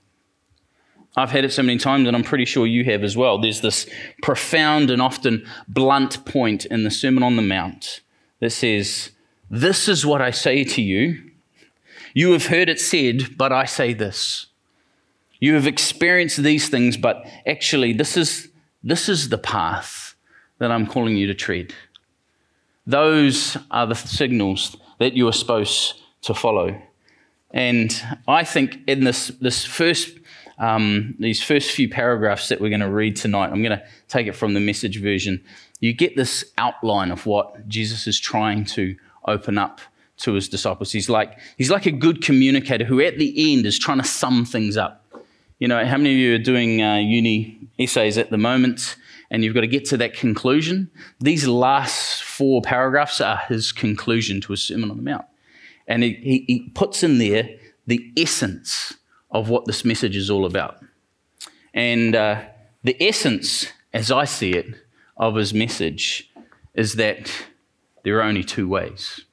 I've 1.19 1.31
had 1.31 1.45
it 1.45 1.53
so 1.53 1.63
many 1.63 1.79
times, 1.79 2.07
and 2.07 2.17
I'm 2.17 2.23
pretty 2.23 2.45
sure 2.45 2.67
you 2.67 2.85
have 2.85 3.03
as 3.03 3.17
well. 3.17 3.39
There's 3.39 3.61
this 3.61 3.89
profound 4.23 4.91
and 4.91 5.03
often 5.03 5.45
blunt 5.67 6.25
point 6.25 6.65
in 6.67 6.85
the 6.85 6.91
Sermon 6.91 7.23
on 7.23 7.37
the 7.37 7.43
Mount 7.43 8.01
that 8.41 8.51
says, 8.51 9.11
This 9.51 9.89
is 9.89 10.07
what 10.07 10.23
I 10.23 10.31
say 10.31 10.63
to 10.63 10.81
you. 10.81 11.31
You 12.15 12.33
have 12.33 12.47
heard 12.47 12.69
it 12.69 12.81
said, 12.81 13.37
but 13.37 13.53
I 13.53 13.65
say 13.65 13.93
this. 13.95 14.47
You 15.41 15.55
have 15.55 15.67
experienced 15.67 16.43
these 16.43 16.69
things, 16.69 16.97
but 16.97 17.27
actually, 17.47 17.93
this 17.93 18.17
is, 18.17 18.49
this 18.83 19.09
is 19.09 19.29
the 19.29 19.39
path 19.39 20.15
that 20.59 20.71
I'm 20.71 20.87
calling 20.87 21.17
you 21.17 21.27
to 21.27 21.35
tread. 21.35 21.75
Those 22.87 23.57
are 23.71 23.87
the 23.87 23.95
signals 23.95 24.77
that 24.99 25.15
you 25.15 25.29
are 25.29 25.33
supposed 25.33 26.01
to 26.23 26.35
follow. 26.35 26.81
And 27.51 27.95
I 28.27 28.45
think 28.45 28.79
in 28.87 29.05
this, 29.05 29.29
this 29.41 29.65
first 29.65 30.19
um, 30.59 31.15
these 31.19 31.43
first 31.43 31.71
few 31.71 31.89
paragraphs 31.89 32.49
that 32.49 32.61
we're 32.61 32.71
going 32.71 32.81
to 32.81 32.91
read 32.91 33.17
tonight, 33.17 33.51
I'm 33.51 33.63
going 33.63 33.79
to 33.79 33.85
take 34.09 34.27
it 34.27 34.33
from 34.33 34.55
the 34.55 34.61
message 34.61 35.01
version. 35.01 35.43
You 35.81 35.93
get 35.93 36.17
this 36.17 36.45
outline 36.59 37.11
of 37.11 37.27
what 37.27 37.69
Jesus 37.69 38.07
is 38.07 38.19
trying 38.19 38.65
to 38.67 38.97
open 39.27 39.59
up 39.59 39.81
to 40.19 40.33
his 40.33 40.49
disciples. 40.49 40.91
He's 40.91 41.09
like, 41.09 41.39
he's 41.57 41.71
like 41.71 41.87
a 41.87 41.93
good 41.93 42.23
communicator 42.23 42.85
who, 42.85 43.01
at 43.01 43.19
the 43.19 43.53
end, 43.53 43.67
is 43.67 43.79
trying 43.79 43.99
to 43.99 44.05
sum 44.05 44.45
things 44.45 44.77
up. 44.77 45.05
You 45.59 45.69
know, 45.69 45.85
how 45.85 45.97
many 45.97 46.13
of 46.13 46.19
you 46.19 46.35
are 46.35 46.39
doing 46.39 46.83
uh, 46.83 46.97
uni 46.97 47.59
essays 47.79 48.19
at 48.19 48.31
the 48.31 48.39
moment 48.39 48.97
and 49.31 49.45
you've 49.45 49.55
got 49.55 49.61
to 49.61 49.69
get 49.69 49.85
to 49.87 49.97
that 49.99 50.15
conclusion? 50.15 50.91
These 51.21 51.47
last 51.47 52.23
four 52.23 52.63
paragraphs 52.63 53.21
are 53.21 53.39
his 53.49 53.71
conclusion 53.71 54.41
to 54.43 54.53
his 54.53 54.63
Sermon 54.63 54.91
on 54.91 54.97
the 54.97 55.03
Mount. 55.03 55.25
And 55.87 56.03
he, 56.03 56.15
he, 56.15 56.45
he 56.47 56.71
puts 56.75 57.03
in 57.03 57.19
there 57.19 57.49
the 57.87 58.13
essence 58.17 58.95
of 59.31 59.49
what 59.49 59.67
this 59.67 59.85
message 59.85 60.17
is 60.17 60.31
all 60.31 60.47
about. 60.47 60.79
And 61.75 62.15
uh, 62.15 62.43
the 62.83 62.97
essence, 63.01 63.67
as 63.93 64.11
I 64.11 64.25
see 64.25 64.53
it, 64.53 64.67
of 65.17 65.35
his 65.35 65.53
message 65.53 66.31
is 66.75 66.95
that 66.95 67.31
there 68.05 68.19
are 68.19 68.23
only 68.23 68.45
two 68.45 68.69
ways. 68.69 69.25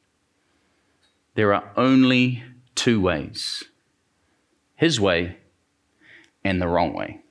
There 1.36 1.54
are 1.54 1.72
only 1.78 2.44
two 2.74 3.00
ways 3.00 3.64
his 4.76 5.00
way 5.00 5.38
and 6.44 6.62
the 6.62 6.68
wrong 6.68 6.94
way. 6.94 7.22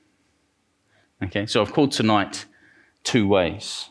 Okay, 1.23 1.45
so 1.45 1.61
I've 1.61 1.71
called 1.71 1.91
tonight 1.91 2.45
Two 3.03 3.27
Ways. 3.27 3.89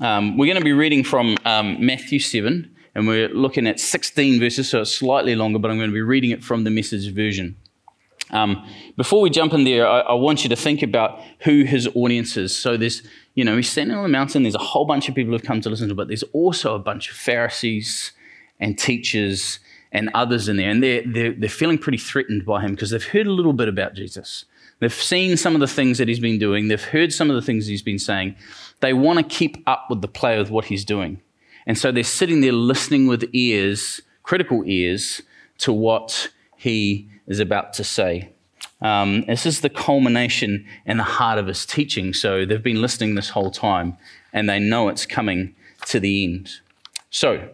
Um, 0.00 0.36
we're 0.36 0.46
going 0.46 0.58
to 0.58 0.64
be 0.64 0.72
reading 0.72 1.02
from 1.02 1.36
um, 1.44 1.84
Matthew 1.84 2.18
7, 2.20 2.74
and 2.94 3.08
we're 3.08 3.28
looking 3.28 3.66
at 3.66 3.80
16 3.80 4.38
verses, 4.38 4.68
so 4.68 4.82
it's 4.82 4.94
slightly 4.94 5.34
longer, 5.34 5.58
but 5.58 5.70
I'm 5.70 5.78
going 5.78 5.90
to 5.90 5.94
be 5.94 6.02
reading 6.02 6.30
it 6.30 6.44
from 6.44 6.64
the 6.64 6.70
message 6.70 7.12
version. 7.12 7.56
Um, 8.32 8.66
before 8.96 9.20
we 9.20 9.30
jump 9.30 9.52
in 9.52 9.64
there, 9.64 9.86
I, 9.86 10.00
I, 10.00 10.14
want 10.14 10.44
you 10.44 10.50
to 10.50 10.56
think 10.56 10.82
about 10.82 11.20
who 11.40 11.64
his 11.64 11.88
audience 11.94 12.36
is. 12.36 12.56
So 12.56 12.76
there's, 12.76 13.02
you 13.34 13.44
know, 13.44 13.56
he's 13.56 13.68
standing 13.68 13.96
on 13.96 14.04
the 14.04 14.08
mountain. 14.08 14.44
There's 14.44 14.54
a 14.54 14.58
whole 14.58 14.84
bunch 14.84 15.08
of 15.08 15.14
people 15.14 15.32
who've 15.32 15.42
come 15.42 15.60
to 15.62 15.70
listen 15.70 15.88
to, 15.88 15.92
him, 15.92 15.96
but 15.96 16.08
there's 16.08 16.22
also 16.32 16.74
a 16.74 16.78
bunch 16.78 17.10
of 17.10 17.16
Pharisees 17.16 18.12
and 18.60 18.78
teachers 18.78 19.58
and 19.92 20.10
others 20.14 20.48
in 20.48 20.56
there, 20.56 20.70
and 20.70 20.82
they're 20.82 21.02
they're, 21.04 21.32
they're 21.32 21.48
feeling 21.48 21.78
pretty 21.78 21.98
threatened 21.98 22.44
by 22.46 22.60
him 22.60 22.72
because 22.72 22.90
they've 22.90 23.04
heard 23.04 23.26
a 23.26 23.32
little 23.32 23.52
bit 23.52 23.68
about 23.68 23.94
Jesus. 23.94 24.44
They've 24.78 24.92
seen 24.92 25.36
some 25.36 25.54
of 25.54 25.60
the 25.60 25.66
things 25.66 25.98
that 25.98 26.08
he's 26.08 26.20
been 26.20 26.38
doing. 26.38 26.68
They've 26.68 26.82
heard 26.82 27.12
some 27.12 27.28
of 27.28 27.36
the 27.36 27.42
things 27.42 27.66
he's 27.66 27.82
been 27.82 27.98
saying. 27.98 28.36
They 28.80 28.92
want 28.92 29.18
to 29.18 29.24
keep 29.24 29.62
up 29.66 29.86
with 29.90 30.00
the 30.00 30.08
play 30.08 30.38
with 30.38 30.50
what 30.50 30.66
he's 30.66 30.84
doing, 30.84 31.20
and 31.66 31.76
so 31.76 31.90
they're 31.90 32.04
sitting 32.04 32.40
there 32.40 32.52
listening 32.52 33.08
with 33.08 33.28
ears, 33.32 34.00
critical 34.22 34.62
ears, 34.64 35.22
to 35.58 35.72
what 35.72 36.30
he 36.56 37.08
is 37.30 37.40
about 37.40 37.72
to 37.74 37.84
say. 37.84 38.28
Um, 38.82 39.22
this 39.26 39.46
is 39.46 39.60
the 39.60 39.70
culmination 39.70 40.66
and 40.84 40.98
the 40.98 41.04
heart 41.04 41.38
of 41.38 41.46
his 41.46 41.64
teaching. 41.64 42.12
So 42.12 42.44
they've 42.44 42.62
been 42.62 42.82
listening 42.82 43.14
this 43.14 43.30
whole 43.30 43.50
time 43.50 43.96
and 44.32 44.48
they 44.48 44.58
know 44.58 44.88
it's 44.88 45.06
coming 45.06 45.54
to 45.86 46.00
the 46.00 46.24
end. 46.24 46.50
So 47.10 47.48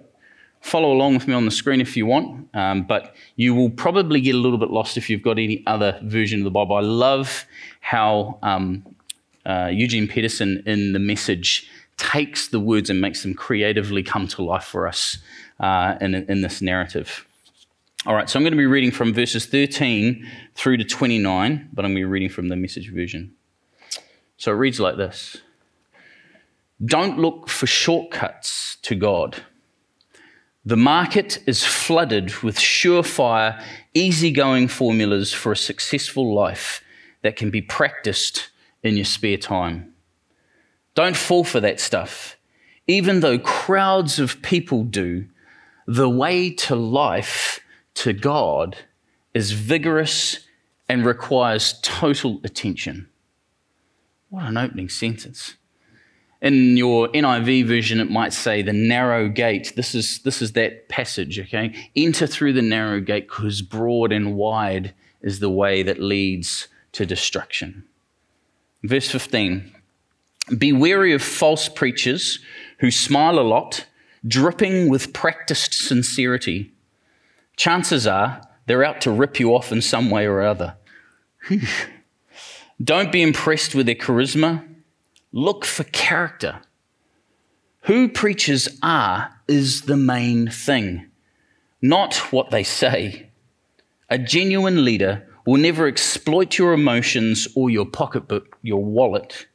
follow 0.60 0.92
along 0.92 1.14
with 1.14 1.28
me 1.28 1.34
on 1.34 1.44
the 1.44 1.50
screen 1.50 1.80
if 1.80 1.96
you 1.96 2.06
want, 2.06 2.48
um, 2.54 2.84
but 2.84 3.14
you 3.36 3.54
will 3.54 3.70
probably 3.70 4.20
get 4.20 4.34
a 4.34 4.38
little 4.38 4.58
bit 4.58 4.70
lost 4.70 4.96
if 4.96 5.10
you've 5.10 5.22
got 5.22 5.38
any 5.38 5.62
other 5.66 6.00
version 6.02 6.40
of 6.40 6.44
the 6.44 6.50
Bible. 6.50 6.76
I 6.76 6.80
love 6.80 7.44
how 7.80 8.38
um, 8.42 8.84
uh, 9.44 9.68
Eugene 9.72 10.08
Peterson 10.08 10.62
in 10.66 10.92
the 10.92 10.98
message 10.98 11.68
takes 11.98 12.48
the 12.48 12.60
words 12.60 12.90
and 12.90 13.00
makes 13.00 13.22
them 13.22 13.34
creatively 13.34 14.02
come 14.02 14.26
to 14.28 14.42
life 14.42 14.64
for 14.64 14.86
us 14.86 15.18
uh, 15.60 15.96
in, 16.00 16.14
in 16.14 16.40
this 16.40 16.60
narrative. 16.62 17.25
All 18.06 18.14
right, 18.14 18.30
so 18.30 18.38
I'm 18.38 18.44
going 18.44 18.52
to 18.52 18.56
be 18.56 18.66
reading 18.66 18.92
from 18.92 19.12
verses 19.12 19.46
13 19.46 20.24
through 20.54 20.76
to 20.76 20.84
29, 20.84 21.70
but 21.72 21.84
I'm 21.84 21.90
going 21.90 21.96
to 21.96 21.98
be 22.02 22.04
reading 22.04 22.28
from 22.28 22.46
the 22.46 22.54
message 22.54 22.92
version. 22.92 23.34
So 24.36 24.52
it 24.52 24.54
reads 24.54 24.78
like 24.78 24.96
this 24.96 25.38
Don't 26.84 27.18
look 27.18 27.48
for 27.48 27.66
shortcuts 27.66 28.76
to 28.82 28.94
God. 28.94 29.42
The 30.64 30.76
market 30.76 31.42
is 31.48 31.64
flooded 31.64 32.32
with 32.44 32.58
surefire, 32.58 33.60
easygoing 33.92 34.68
formulas 34.68 35.32
for 35.32 35.50
a 35.50 35.56
successful 35.56 36.32
life 36.32 36.84
that 37.22 37.34
can 37.34 37.50
be 37.50 37.60
practiced 37.60 38.50
in 38.84 38.94
your 38.94 39.04
spare 39.04 39.36
time. 39.36 39.94
Don't 40.94 41.16
fall 41.16 41.42
for 41.42 41.58
that 41.58 41.80
stuff. 41.80 42.36
Even 42.86 43.18
though 43.18 43.40
crowds 43.40 44.20
of 44.20 44.42
people 44.42 44.84
do, 44.84 45.26
the 45.88 46.08
way 46.08 46.50
to 46.50 46.76
life 46.76 47.58
to 47.96 48.12
God 48.12 48.76
is 49.34 49.52
vigorous 49.52 50.46
and 50.88 51.04
requires 51.04 51.80
total 51.82 52.40
attention. 52.44 53.08
What 54.28 54.44
an 54.44 54.56
opening 54.56 54.88
sentence. 54.88 55.56
In 56.42 56.76
your 56.76 57.08
NIV 57.08 57.66
version, 57.66 57.98
it 57.98 58.10
might 58.10 58.32
say 58.32 58.62
the 58.62 58.72
narrow 58.72 59.28
gate. 59.28 59.72
This 59.74 59.94
is, 59.94 60.20
this 60.20 60.42
is 60.42 60.52
that 60.52 60.88
passage, 60.88 61.40
okay? 61.40 61.90
Enter 61.96 62.26
through 62.26 62.52
the 62.52 62.62
narrow 62.62 63.00
gate 63.00 63.28
because 63.28 63.62
broad 63.62 64.12
and 64.12 64.36
wide 64.36 64.94
is 65.22 65.40
the 65.40 65.50
way 65.50 65.82
that 65.82 65.98
leads 65.98 66.68
to 66.92 67.06
destruction. 67.06 67.84
Verse 68.82 69.10
15 69.10 69.72
Be 70.58 70.72
wary 70.72 71.14
of 71.14 71.22
false 71.22 71.68
preachers 71.68 72.38
who 72.78 72.90
smile 72.90 73.38
a 73.38 73.40
lot, 73.40 73.86
dripping 74.26 74.90
with 74.90 75.14
practiced 75.14 75.72
sincerity 75.72 76.72
chances 77.56 78.06
are 78.06 78.40
they're 78.66 78.84
out 78.84 79.00
to 79.02 79.10
rip 79.10 79.40
you 79.40 79.54
off 79.54 79.72
in 79.72 79.80
some 79.80 80.10
way 80.10 80.26
or 80.26 80.42
other. 80.42 80.76
Don't 82.82 83.12
be 83.12 83.22
impressed 83.22 83.74
with 83.74 83.86
their 83.86 83.94
charisma. 83.94 84.66
Look 85.32 85.64
for 85.64 85.84
character. 85.84 86.60
Who 87.82 88.08
preachers 88.08 88.68
are 88.82 89.32
is 89.46 89.82
the 89.82 89.96
main 89.96 90.48
thing, 90.48 91.06
not 91.80 92.16
what 92.32 92.50
they 92.50 92.64
say. 92.64 93.30
A 94.10 94.18
genuine 94.18 94.84
leader 94.84 95.26
will 95.46 95.60
never 95.60 95.86
exploit 95.86 96.58
your 96.58 96.72
emotions 96.72 97.46
or 97.54 97.70
your 97.70 97.86
pocketbook, 97.86 98.58
your 98.62 98.84
wallet. 98.84 99.46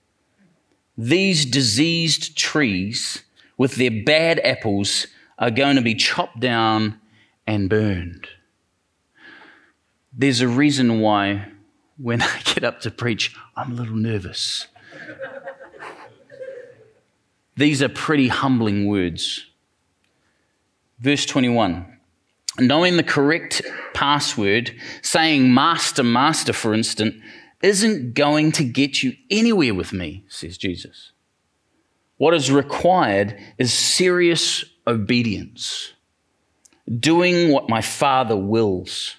These 0.97 1.45
diseased 1.45 2.37
trees 2.37 3.23
with 3.57 3.75
their 3.75 3.91
bad 3.91 4.39
apples 4.39 5.07
are 5.37 5.51
going 5.51 5.75
to 5.75 5.81
be 5.81 5.95
chopped 5.95 6.39
down 6.39 7.00
and 7.47 7.69
burned. 7.69 8.27
There's 10.13 10.41
a 10.41 10.47
reason 10.47 10.99
why 10.99 11.47
when 11.97 12.21
I 12.21 12.39
get 12.43 12.63
up 12.63 12.81
to 12.81 12.91
preach, 12.91 13.35
I'm 13.55 13.71
a 13.71 13.75
little 13.75 13.95
nervous. 13.95 14.67
These 17.55 17.83
are 17.83 17.89
pretty 17.89 18.27
humbling 18.27 18.87
words. 18.87 19.45
Verse 20.99 21.25
21 21.25 21.87
Knowing 22.59 22.97
the 22.97 23.03
correct 23.03 23.61
password, 23.93 24.75
saying 25.01 25.53
master, 25.53 26.03
master, 26.03 26.51
for 26.51 26.73
instance, 26.73 27.15
isn't 27.61 28.13
going 28.13 28.51
to 28.51 28.63
get 28.63 29.01
you 29.01 29.13
anywhere 29.29 29.73
with 29.73 29.93
me, 29.93 30.25
says 30.27 30.57
Jesus. 30.57 31.11
What 32.17 32.33
is 32.33 32.51
required 32.51 33.39
is 33.57 33.73
serious 33.73 34.65
obedience 34.85 35.93
doing 36.99 37.51
what 37.51 37.69
my 37.69 37.81
Father 37.81 38.35
wills. 38.35 39.15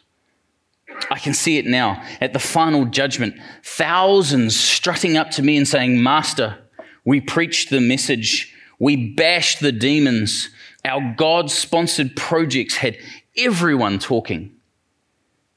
I 1.10 1.18
can 1.18 1.34
see 1.34 1.58
it 1.58 1.66
now 1.66 2.02
at 2.20 2.32
the 2.32 2.38
final 2.38 2.84
judgment. 2.84 3.34
Thousands 3.64 4.58
strutting 4.58 5.16
up 5.16 5.30
to 5.32 5.42
me 5.42 5.56
and 5.56 5.66
saying, 5.66 6.02
Master, 6.02 6.58
we 7.04 7.20
preached 7.20 7.70
the 7.70 7.80
message, 7.80 8.54
we 8.78 9.14
bashed 9.14 9.60
the 9.60 9.72
demons, 9.72 10.50
our 10.84 11.14
God 11.16 11.50
sponsored 11.50 12.16
projects 12.16 12.76
had 12.76 12.98
everyone 13.36 13.98
talking. 13.98 14.54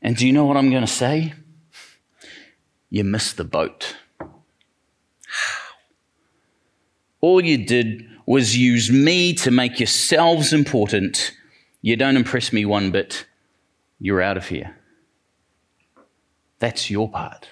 And 0.02 0.16
do 0.16 0.26
you 0.26 0.34
know 0.34 0.46
what 0.46 0.58
I'm 0.58 0.70
going 0.70 0.86
to 0.86 0.92
say? 0.92 1.34
You 2.90 3.04
missed 3.04 3.38
the 3.38 3.44
boat. 3.44 3.98
All 7.22 7.44
you 7.44 7.66
did 7.66 8.08
was 8.26 8.56
use 8.56 8.92
me 8.92 9.34
to 9.34 9.52
make 9.52 9.80
yourselves 9.80 10.54
important 10.54 11.32
you 11.86 11.96
don't 11.96 12.18
impress 12.18 12.52
me 12.52 12.66
one 12.66 12.90
bit. 12.90 13.28
You're 14.00 14.20
out 14.20 14.38
of 14.38 14.48
here. 14.48 14.76
That's 16.58 16.90
your 16.90 17.08
part. 17.08 17.50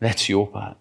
That's 0.00 0.28
your 0.28 0.48
part. 0.48 0.78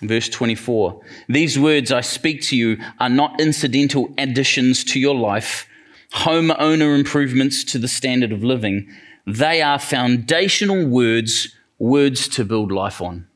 Verse 0.00 0.28
24 0.28 1.00
These 1.28 1.58
words 1.58 1.90
I 1.90 2.00
speak 2.02 2.42
to 2.42 2.56
you 2.56 2.78
are 3.00 3.08
not 3.08 3.40
incidental 3.40 4.14
additions 4.16 4.84
to 4.84 5.00
your 5.00 5.16
life, 5.16 5.66
home 6.12 6.52
owner 6.60 6.94
improvements 6.94 7.64
to 7.64 7.80
the 7.80 7.88
standard 7.88 8.30
of 8.30 8.44
living. 8.44 8.88
They 9.26 9.62
are 9.62 9.80
foundational 9.80 10.86
words, 10.86 11.56
words 11.80 12.28
to 12.28 12.44
build 12.44 12.70
life 12.70 13.02
on. 13.02 13.26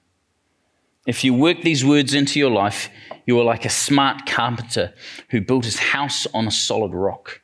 If 1.08 1.24
you 1.24 1.34
work 1.34 1.62
these 1.62 1.84
words 1.84 2.14
into 2.14 2.38
your 2.38 2.52
life, 2.52 2.88
you 3.30 3.38
are 3.38 3.44
like 3.44 3.64
a 3.64 3.70
smart 3.70 4.26
carpenter 4.26 4.92
who 5.28 5.40
built 5.40 5.64
his 5.64 5.78
house 5.78 6.26
on 6.34 6.48
a 6.48 6.50
solid 6.50 6.92
rock. 6.92 7.40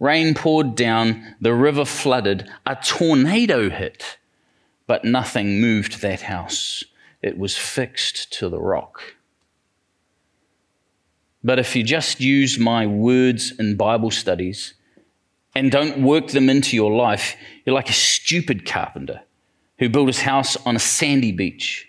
Rain 0.00 0.34
poured 0.34 0.74
down, 0.74 1.36
the 1.40 1.54
river 1.54 1.84
flooded, 1.84 2.50
a 2.66 2.74
tornado 2.74 3.70
hit, 3.70 4.18
but 4.88 5.04
nothing 5.04 5.60
moved 5.60 6.02
that 6.02 6.22
house. 6.22 6.82
It 7.22 7.38
was 7.38 7.56
fixed 7.56 8.32
to 8.32 8.48
the 8.48 8.60
rock. 8.60 9.00
But 11.44 11.60
if 11.60 11.76
you 11.76 11.84
just 11.84 12.20
use 12.20 12.58
my 12.58 12.84
words 12.84 13.52
in 13.60 13.76
Bible 13.76 14.10
studies 14.10 14.74
and 15.54 15.70
don't 15.70 16.02
work 16.02 16.26
them 16.28 16.50
into 16.50 16.74
your 16.74 16.90
life, 16.90 17.36
you're 17.64 17.76
like 17.76 17.90
a 17.90 17.92
stupid 17.92 18.66
carpenter 18.66 19.20
who 19.78 19.88
built 19.88 20.08
his 20.08 20.22
house 20.22 20.56
on 20.66 20.74
a 20.74 20.80
sandy 20.80 21.30
beach. 21.30 21.86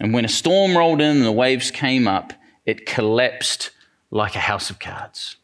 And 0.00 0.12
when 0.12 0.24
a 0.24 0.28
storm 0.28 0.76
rolled 0.76 1.00
in 1.00 1.18
and 1.18 1.24
the 1.24 1.30
waves 1.30 1.70
came 1.70 2.08
up, 2.08 2.32
it 2.70 2.86
collapsed 2.86 3.72
like 4.12 4.36
a 4.36 4.46
house 4.50 4.70
of 4.70 4.78
cards. 4.78 5.36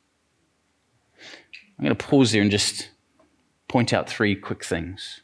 I'm 1.77 1.85
going 1.85 1.97
to 1.97 2.07
pause 2.07 2.31
there 2.31 2.41
and 2.41 2.53
just 2.53 2.91
point 3.67 3.93
out 3.93 4.09
three 4.09 4.37
quick 4.37 4.65
things. 4.65 5.23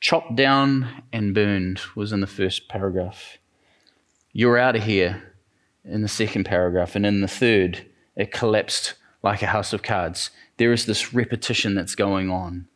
chopped 0.00 0.36
down 0.36 1.02
and 1.12 1.34
burned 1.34 1.80
was 1.96 2.12
in 2.12 2.20
the 2.20 2.28
first 2.28 2.68
paragraph. 2.68 3.38
You're 4.32 4.58
out 4.58 4.76
of 4.76 4.84
here 4.84 5.34
in 5.84 6.02
the 6.02 6.08
second 6.08 6.44
paragraph. 6.44 6.94
And 6.94 7.04
in 7.04 7.22
the 7.22 7.28
third, 7.28 7.86
it 8.14 8.30
collapsed 8.30 8.94
like 9.22 9.42
a 9.42 9.46
house 9.46 9.72
of 9.72 9.82
cards. 9.82 10.30
There 10.58 10.72
is 10.72 10.86
this 10.86 11.12
repetition 11.12 11.74
that's 11.74 11.96
going 11.96 12.30
on. 12.30 12.68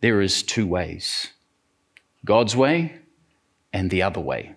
There 0.00 0.20
is 0.20 0.42
two 0.42 0.66
ways 0.66 1.28
God's 2.26 2.54
way 2.54 2.98
and 3.72 3.90
the 3.90 4.02
other 4.02 4.20
way. 4.20 4.54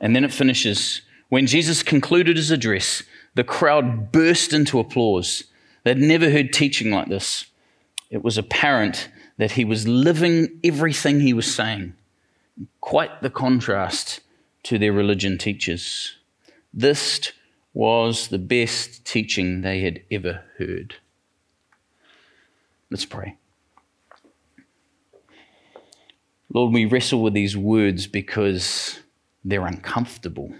And 0.00 0.16
then 0.16 0.24
it 0.24 0.32
finishes 0.32 1.02
when 1.30 1.46
Jesus 1.46 1.82
concluded 1.82 2.36
his 2.36 2.50
address, 2.50 3.02
the 3.34 3.44
crowd 3.44 4.12
burst 4.12 4.52
into 4.52 4.78
applause. 4.78 5.44
They'd 5.84 5.96
never 5.96 6.28
heard 6.28 6.52
teaching 6.52 6.90
like 6.90 7.08
this. 7.08 7.46
It 8.10 8.22
was 8.22 8.36
apparent 8.36 9.08
that 9.38 9.52
he 9.52 9.64
was 9.64 9.88
living 9.88 10.60
everything 10.62 11.20
he 11.20 11.32
was 11.32 11.52
saying. 11.52 11.94
Quite 12.80 13.22
the 13.22 13.30
contrast 13.30 14.20
to 14.64 14.76
their 14.76 14.92
religion 14.92 15.38
teachers. 15.38 16.16
This 16.74 17.32
was 17.72 18.28
the 18.28 18.38
best 18.38 19.04
teaching 19.04 19.60
they 19.60 19.80
had 19.80 20.02
ever 20.10 20.42
heard. 20.58 20.96
Let's 22.90 23.04
pray. 23.04 23.36
Lord, 26.52 26.74
we 26.74 26.84
wrestle 26.84 27.22
with 27.22 27.34
these 27.34 27.56
words 27.56 28.08
because 28.08 28.98
they're 29.44 29.64
uncomfortable. 29.64 30.52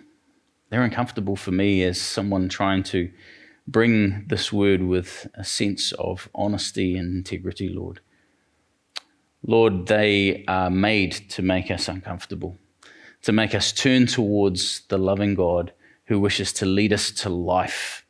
They're 0.71 0.85
uncomfortable 0.85 1.37
for 1.37 1.51
me 1.51 1.83
as 1.83 2.01
someone 2.01 2.49
trying 2.49 2.85
to 2.85 3.11
bring 3.67 4.25
this 4.29 4.53
word 4.53 4.83
with 4.83 5.29
a 5.35 5.45
sense 5.45 5.93
of 5.93 6.29
honesty 6.35 6.97
and 6.97 7.15
integrity, 7.15 7.69
Lord. 7.69 8.01
Lord, 9.43 9.87
they 9.87 10.45
are 10.47 10.71
made 10.71 11.13
to 11.31 11.43
make 11.43 11.71
us 11.71 11.89
uncomfortable, 11.89 12.57
to 13.23 13.33
make 13.33 13.55
us 13.55 13.73
turn 13.73 14.07
towards 14.07 14.83
the 14.89 14.99
loving 14.99 15.35
God 15.35 15.73
who 16.05 16.21
wishes 16.21 16.53
to 16.55 16.67
lead 16.67 16.93
us 16.93 17.11
to 17.13 17.29
life, 17.29 18.05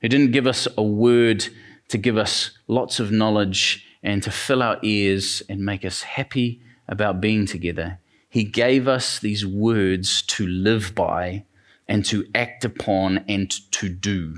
who 0.00 0.08
didn't 0.08 0.32
give 0.32 0.46
us 0.46 0.66
a 0.78 0.82
word 0.82 1.46
to 1.88 1.98
give 1.98 2.16
us 2.16 2.52
lots 2.66 3.00
of 3.00 3.10
knowledge 3.10 3.84
and 4.02 4.22
to 4.22 4.30
fill 4.30 4.62
our 4.62 4.78
ears 4.82 5.42
and 5.48 5.60
make 5.60 5.84
us 5.84 6.02
happy 6.02 6.62
about 6.88 7.20
being 7.20 7.46
together. 7.46 7.98
He 8.28 8.44
gave 8.44 8.88
us 8.88 9.18
these 9.18 9.44
words 9.44 10.22
to 10.22 10.46
live 10.46 10.94
by 10.94 11.44
and 11.90 12.04
to 12.04 12.24
act 12.36 12.64
upon 12.64 13.24
and 13.28 13.50
to 13.72 13.88
do. 13.88 14.36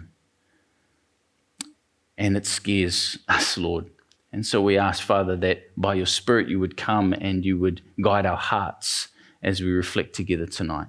And 2.17 2.35
it 2.35 2.47
scares 2.47 3.19
us, 3.29 3.59
Lord. 3.59 3.91
And 4.33 4.47
so 4.47 4.63
we 4.63 4.79
ask, 4.79 5.03
Father, 5.03 5.37
that 5.37 5.65
by 5.77 5.95
your 5.95 6.07
Spirit 6.07 6.49
you 6.49 6.59
would 6.59 6.79
come 6.79 7.13
and 7.13 7.45
you 7.45 7.59
would 7.59 7.83
guide 8.01 8.25
our 8.25 8.39
hearts 8.39 9.09
as 9.43 9.61
we 9.61 9.71
reflect 9.71 10.15
together 10.15 10.47
tonight. 10.47 10.87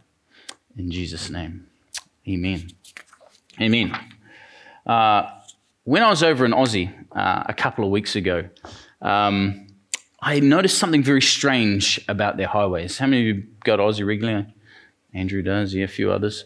In 0.78 0.90
Jesus' 0.90 1.30
name, 1.30 1.68
amen. 2.28 2.70
Amen. 3.62 3.94
Uh, 4.86 5.30
when 5.84 6.02
I 6.02 6.10
was 6.10 6.24
over 6.24 6.46
in 6.46 6.52
Aussie 6.52 6.94
uh, 7.12 7.44
a 7.46 7.54
couple 7.54 7.84
of 7.84 7.92
weeks 7.92 8.16
ago, 8.16 8.48
um, 9.02 9.68
I 10.22 10.40
noticed 10.40 10.78
something 10.78 11.04
very 11.04 11.22
strange 11.22 12.00
about 12.08 12.38
their 12.38 12.48
highways. 12.48 13.00
How 13.00 13.08
many 13.08 13.30
of 13.30 13.36
you 13.36 13.44
go 13.66 13.76
to 13.76 13.84
Aussie 13.84 14.08
regularly? 14.08 14.46
Andrew 15.14 15.42
does, 15.42 15.76
yeah, 15.76 15.84
a 15.84 15.90
few 15.90 16.10
others. 16.10 16.46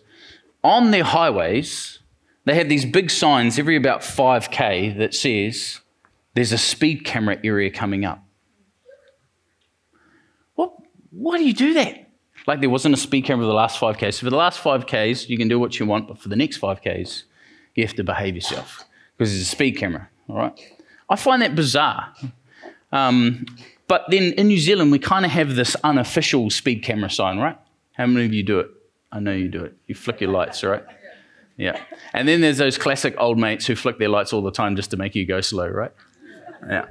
On 0.64 0.92
their 0.92 1.04
highways, 1.04 2.00
they 2.46 2.56
have 2.56 2.70
these 2.70 2.86
big 2.86 3.10
signs 3.10 3.60
every 3.60 3.76
about 3.76 4.02
5k 4.02 4.98
that 4.98 5.14
says 5.14 5.82
there's 6.34 6.52
a 6.52 6.58
speed 6.58 7.04
camera 7.04 7.38
area 7.44 7.72
coming 7.72 8.06
up. 8.06 8.24
What? 10.56 10.74
Why 11.12 11.38
do 11.38 11.46
you 11.46 11.54
do 11.54 11.74
that? 11.74 12.10
Like 12.48 12.62
there 12.62 12.70
wasn't 12.70 12.94
a 12.96 12.98
speed 12.98 13.26
camera 13.26 13.44
for 13.44 13.48
the 13.48 13.54
last 13.54 13.80
5Ks. 13.80 14.16
So 14.16 14.26
for 14.26 14.30
the 14.30 14.38
last 14.38 14.62
5Ks, 14.62 15.28
you 15.28 15.38
can 15.38 15.50
do 15.50 15.60
what 15.60 15.80
you 15.80 15.86
want, 15.86 16.08
but 16.08 16.18
for 16.18 16.30
the 16.30 16.36
next 16.36 16.62
5Ks, 16.62 17.24
you 17.76 17.84
have 17.84 17.96
to 17.96 18.04
behave 18.04 18.36
yourself 18.36 18.86
because 19.18 19.32
there's 19.32 19.42
a 19.42 19.46
speed 19.46 19.74
camera, 19.74 20.10
all 20.30 20.38
right? 20.38 20.60
I 21.10 21.18
find 21.18 21.42
that 21.42 21.56
bizarre. 21.56 22.14
Um, 22.92 23.46
but 23.88 24.06
then 24.10 24.34
in 24.34 24.48
New 24.48 24.60
Zealand, 24.60 24.92
we 24.92 25.00
kind 25.00 25.26
of 25.26 25.32
have 25.32 25.56
this 25.56 25.76
unofficial 25.84 26.50
speed 26.50 26.84
camera 26.84 27.10
sign, 27.10 27.38
right? 27.38 27.58
How 27.94 28.08
many 28.08 28.26
of 28.26 28.34
you 28.34 28.44
do 28.44 28.60
it? 28.60 28.70
I 29.12 29.20
know 29.20 29.32
you 29.32 29.48
do 29.48 29.64
it. 29.64 29.76
You 29.88 29.96
flick 29.96 30.22
your 30.22 30.32
lights, 30.32 30.64
right? 30.64 30.84
Yeah. 31.58 31.82
And 32.14 32.28
then 32.28 32.42
there's 32.42 32.58
those 32.58 32.78
classic 32.78 33.16
old 33.18 33.38
mates 33.38 33.66
who 33.66 33.76
flick 33.76 33.98
their 33.98 34.10
lights 34.10 34.32
all 34.32 34.42
the 34.42 34.52
time 34.52 34.76
just 34.76 34.92
to 34.92 34.98
make 34.98 35.16
you 35.16 35.26
go 35.26 35.42
slow, 35.42 35.68
right? 35.68 35.92
Yeah. 36.68 36.86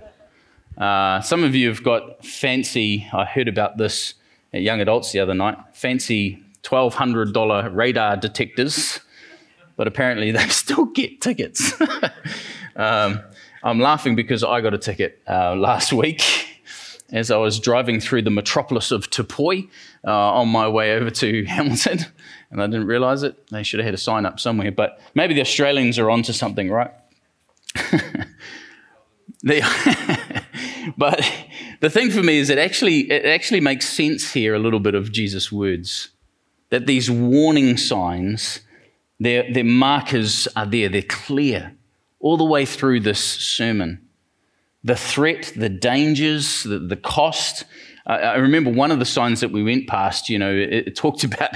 Uh, 0.76 1.20
some 1.20 1.44
of 1.44 1.54
you 1.54 1.68
have 1.68 1.82
got 1.82 2.24
fancy, 2.24 3.08
I 3.12 3.24
heard 3.24 3.48
about 3.48 3.78
this 3.78 4.14
at 4.52 4.62
Young 4.62 4.80
Adults 4.80 5.12
the 5.12 5.20
other 5.20 5.34
night, 5.34 5.56
fancy 5.72 6.42
$1,200 6.64 7.74
radar 7.74 8.16
detectors, 8.16 9.00
but 9.76 9.86
apparently 9.86 10.30
they 10.32 10.48
still 10.48 10.86
get 10.86 11.20
tickets. 11.20 11.72
um, 12.76 13.20
I'm 13.62 13.80
laughing 13.80 14.16
because 14.16 14.44
I 14.44 14.60
got 14.60 14.74
a 14.74 14.78
ticket 14.78 15.22
uh, 15.28 15.54
last 15.54 15.92
week 15.92 16.22
as 17.12 17.30
I 17.30 17.36
was 17.36 17.60
driving 17.60 18.00
through 18.00 18.22
the 18.22 18.30
metropolis 18.30 18.90
of 18.90 19.10
Tapoi 19.10 19.68
uh, 20.06 20.10
on 20.10 20.48
my 20.48 20.68
way 20.68 20.94
over 20.94 21.10
to 21.10 21.44
Hamilton, 21.48 22.00
and 22.50 22.62
I 22.62 22.66
didn't 22.66 22.86
realize 22.86 23.22
it. 23.22 23.48
They 23.48 23.62
should 23.62 23.80
have 23.80 23.84
had 23.86 23.94
a 23.94 23.98
sign 23.98 24.26
up 24.26 24.40
somewhere, 24.40 24.72
but 24.72 24.98
maybe 25.14 25.34
the 25.34 25.40
Australians 25.40 25.98
are 25.98 26.10
onto 26.10 26.32
something, 26.32 26.70
right? 26.70 26.90
they, 29.44 29.60
but 30.96 31.20
the 31.80 31.90
thing 31.90 32.10
for 32.10 32.22
me 32.22 32.38
is 32.38 32.50
it 32.50 32.58
actually 32.58 33.10
it 33.10 33.24
actually 33.26 33.60
makes 33.60 33.88
sense 33.88 34.32
here 34.32 34.54
a 34.54 34.58
little 34.58 34.80
bit 34.80 34.94
of 34.94 35.12
Jesus' 35.12 35.52
words 35.52 36.10
that 36.70 36.86
these 36.86 37.10
warning 37.10 37.76
signs, 37.76 38.60
their, 39.20 39.52
their 39.52 39.64
markers 39.64 40.48
are 40.56 40.66
there, 40.66 40.88
they're 40.88 41.02
clear 41.02 41.74
all 42.18 42.36
the 42.36 42.44
way 42.44 42.66
through 42.66 43.00
this 43.00 43.22
sermon 43.22 44.05
the 44.86 44.94
threat, 44.96 45.52
the 45.56 45.68
dangers, 45.68 46.62
the, 46.62 46.78
the 46.78 46.96
cost. 46.96 47.64
I 48.06 48.36
remember 48.36 48.70
one 48.70 48.92
of 48.92 49.00
the 49.00 49.04
signs 49.04 49.40
that 49.40 49.50
we 49.50 49.64
went 49.64 49.88
past, 49.88 50.28
you 50.28 50.38
know, 50.38 50.54
it, 50.54 50.86
it 50.86 50.96
talked 50.96 51.24
about 51.30 51.50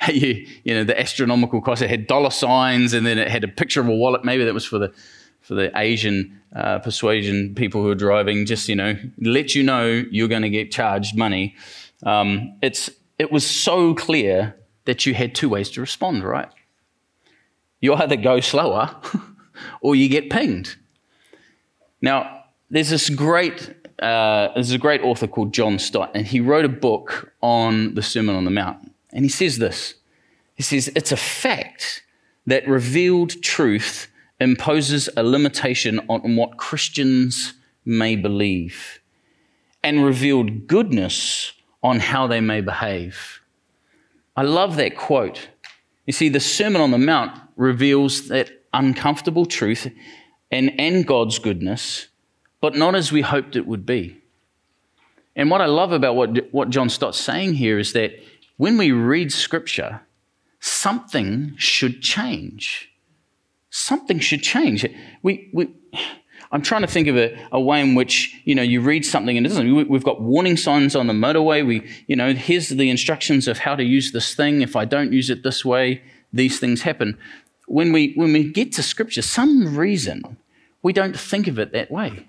how 0.00 0.12
you, 0.12 0.46
you 0.64 0.74
know, 0.74 0.82
the 0.82 0.98
astronomical 0.98 1.62
cost. 1.62 1.80
It 1.80 1.88
had 1.88 2.08
dollar 2.08 2.30
signs 2.30 2.92
and 2.92 3.06
then 3.06 3.18
it 3.18 3.28
had 3.28 3.44
a 3.44 3.48
picture 3.48 3.80
of 3.80 3.86
a 3.86 3.94
wallet. 3.94 4.24
Maybe 4.24 4.44
that 4.44 4.52
was 4.52 4.64
for 4.64 4.80
the, 4.80 4.92
for 5.40 5.54
the 5.54 5.70
Asian 5.78 6.40
uh, 6.56 6.80
persuasion 6.80 7.54
people 7.54 7.82
who 7.82 7.88
are 7.88 7.94
driving, 7.94 8.46
just, 8.46 8.68
you 8.68 8.74
know, 8.74 8.96
let 9.20 9.54
you 9.54 9.62
know 9.62 9.86
you're 10.10 10.28
going 10.28 10.42
to 10.42 10.50
get 10.50 10.72
charged 10.72 11.16
money. 11.16 11.54
Um, 12.02 12.58
it's, 12.62 12.90
it 13.16 13.30
was 13.30 13.48
so 13.48 13.94
clear 13.94 14.56
that 14.86 15.06
you 15.06 15.14
had 15.14 15.36
two 15.36 15.48
ways 15.48 15.70
to 15.70 15.80
respond, 15.80 16.24
right? 16.24 16.48
You 17.80 17.94
either 17.94 18.16
go 18.16 18.40
slower 18.40 18.96
or 19.80 19.94
you 19.94 20.08
get 20.08 20.30
pinged. 20.30 20.74
Now, 22.00 22.41
there's 22.72 22.88
this 22.88 23.10
great 23.10 23.74
uh, 24.02 24.52
there's 24.54 24.72
a 24.72 24.78
great 24.78 25.00
author 25.02 25.28
called 25.28 25.52
John 25.52 25.78
Stott, 25.78 26.10
and 26.14 26.26
he 26.26 26.40
wrote 26.40 26.64
a 26.64 26.68
book 26.68 27.32
on 27.40 27.94
the 27.94 28.02
Sermon 28.02 28.34
on 28.34 28.44
the 28.44 28.50
Mount. 28.50 28.92
And 29.12 29.24
he 29.24 29.28
says 29.28 29.58
this 29.58 29.94
He 30.56 30.62
says, 30.64 30.90
It's 30.96 31.12
a 31.12 31.16
fact 31.16 32.02
that 32.46 32.66
revealed 32.66 33.40
truth 33.42 34.08
imposes 34.40 35.08
a 35.16 35.22
limitation 35.22 36.00
on 36.08 36.34
what 36.34 36.56
Christians 36.56 37.54
may 37.84 38.16
believe, 38.16 39.00
and 39.84 40.04
revealed 40.04 40.66
goodness 40.66 41.52
on 41.82 42.00
how 42.00 42.26
they 42.26 42.40
may 42.40 42.60
behave. 42.60 43.40
I 44.34 44.42
love 44.42 44.76
that 44.76 44.96
quote. 44.96 45.48
You 46.06 46.12
see, 46.12 46.28
the 46.28 46.40
Sermon 46.40 46.80
on 46.80 46.90
the 46.90 46.98
Mount 46.98 47.38
reveals 47.54 48.28
that 48.28 48.50
uncomfortable 48.72 49.44
truth 49.46 49.92
and, 50.50 50.72
and 50.80 51.06
God's 51.06 51.38
goodness 51.38 52.08
but 52.62 52.76
not 52.76 52.94
as 52.94 53.12
we 53.12 53.20
hoped 53.20 53.56
it 53.56 53.66
would 53.66 53.84
be. 53.84 54.16
And 55.34 55.50
what 55.50 55.60
I 55.60 55.66
love 55.66 55.92
about 55.92 56.14
what, 56.14 56.52
what 56.52 56.70
John 56.70 56.88
Stott's 56.88 57.18
saying 57.18 57.54
here 57.54 57.78
is 57.78 57.92
that 57.92 58.12
when 58.56 58.78
we 58.78 58.92
read 58.92 59.32
scripture, 59.32 60.02
something 60.60 61.54
should 61.56 62.00
change. 62.00 62.88
Something 63.70 64.20
should 64.20 64.42
change. 64.42 64.86
We, 65.22 65.50
we, 65.52 65.74
I'm 66.52 66.62
trying 66.62 66.82
to 66.82 66.86
think 66.86 67.08
of 67.08 67.16
a, 67.16 67.36
a, 67.50 67.60
way 67.60 67.80
in 67.80 67.96
which, 67.96 68.40
you 68.44 68.54
know, 68.54 68.62
you 68.62 68.80
read 68.80 69.04
something 69.04 69.36
and 69.36 69.44
it 69.44 69.48
doesn't. 69.48 69.88
We've 69.88 70.04
got 70.04 70.20
warning 70.20 70.56
signs 70.56 70.94
on 70.94 71.08
the 71.08 71.14
motorway. 71.14 71.66
We, 71.66 71.90
you 72.06 72.14
know, 72.14 72.32
here's 72.32 72.68
the 72.68 72.90
instructions 72.90 73.48
of 73.48 73.58
how 73.58 73.74
to 73.74 73.82
use 73.82 74.12
this 74.12 74.36
thing. 74.36 74.62
If 74.62 74.76
I 74.76 74.84
don't 74.84 75.12
use 75.12 75.30
it 75.30 75.42
this 75.42 75.64
way, 75.64 76.02
these 76.32 76.60
things 76.60 76.82
happen. 76.82 77.18
When 77.66 77.92
we, 77.92 78.12
when 78.12 78.32
we 78.32 78.52
get 78.52 78.70
to 78.74 78.84
scripture, 78.84 79.22
some 79.22 79.76
reason 79.76 80.36
we 80.80 80.92
don't 80.92 81.18
think 81.18 81.48
of 81.48 81.58
it 81.58 81.72
that 81.72 81.90
way. 81.90 82.26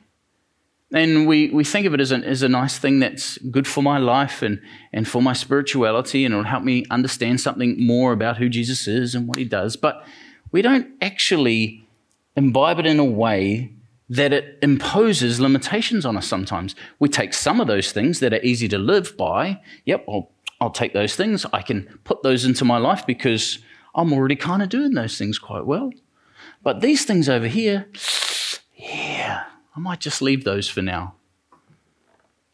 And 0.93 1.27
we, 1.27 1.49
we 1.49 1.63
think 1.63 1.87
of 1.87 1.93
it 1.95 1.99
as 1.99 2.11
a, 2.11 2.17
as 2.17 2.43
a 2.43 2.49
nice 2.49 2.77
thing 2.77 2.99
that's 2.99 3.39
good 3.39 3.67
for 3.67 3.81
my 3.81 3.97
life 3.97 4.43
and, 4.43 4.61
and 4.93 5.07
for 5.07 5.21
my 5.21 5.33
spirituality, 5.33 6.23
and 6.23 6.33
it'll 6.33 6.45
help 6.45 6.63
me 6.63 6.85
understand 6.91 7.41
something 7.41 7.83
more 7.83 8.13
about 8.13 8.37
who 8.37 8.47
Jesus 8.47 8.87
is 8.87 9.15
and 9.15 9.27
what 9.27 9.39
he 9.39 9.45
does. 9.45 9.75
But 9.75 10.05
we 10.51 10.61
don't 10.61 10.87
actually 11.01 11.87
imbibe 12.35 12.79
it 12.79 12.85
in 12.85 12.99
a 12.99 13.05
way 13.05 13.71
that 14.07 14.31
it 14.31 14.59
imposes 14.61 15.39
limitations 15.39 16.05
on 16.05 16.15
us 16.15 16.27
sometimes. 16.27 16.75
We 16.99 17.09
take 17.09 17.33
some 17.33 17.59
of 17.59 17.65
those 17.65 17.91
things 17.91 18.19
that 18.19 18.33
are 18.33 18.41
easy 18.43 18.67
to 18.67 18.77
live 18.77 19.17
by. 19.17 19.61
Yep, 19.85 20.05
I'll, 20.07 20.29
I'll 20.61 20.69
take 20.69 20.93
those 20.93 21.15
things. 21.15 21.45
I 21.51 21.63
can 21.63 21.99
put 22.03 22.21
those 22.21 22.45
into 22.45 22.65
my 22.65 22.77
life 22.77 23.07
because 23.07 23.57
I'm 23.95 24.13
already 24.13 24.35
kind 24.35 24.61
of 24.61 24.69
doing 24.69 24.93
those 24.93 25.17
things 25.17 25.39
quite 25.39 25.65
well. 25.65 25.91
But 26.61 26.81
these 26.81 27.05
things 27.05 27.27
over 27.27 27.47
here, 27.47 27.87
I 29.75 29.79
might 29.79 29.99
just 29.99 30.21
leave 30.21 30.43
those 30.43 30.69
for 30.69 30.81
now. 30.81 31.15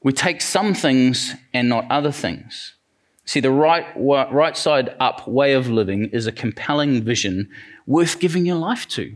We 0.01 0.13
take 0.13 0.41
some 0.41 0.73
things 0.73 1.35
and 1.53 1.67
not 1.67 1.85
other 1.89 2.11
things. 2.11 2.75
See, 3.25 3.41
the 3.41 3.51
right, 3.51 3.85
right 3.95 4.57
side 4.57 4.95
up 4.99 5.27
way 5.27 5.53
of 5.53 5.69
living 5.69 6.05
is 6.05 6.25
a 6.25 6.31
compelling 6.31 7.03
vision 7.03 7.49
worth 7.85 8.19
giving 8.19 8.45
your 8.45 8.55
life 8.55 8.87
to. 8.89 9.15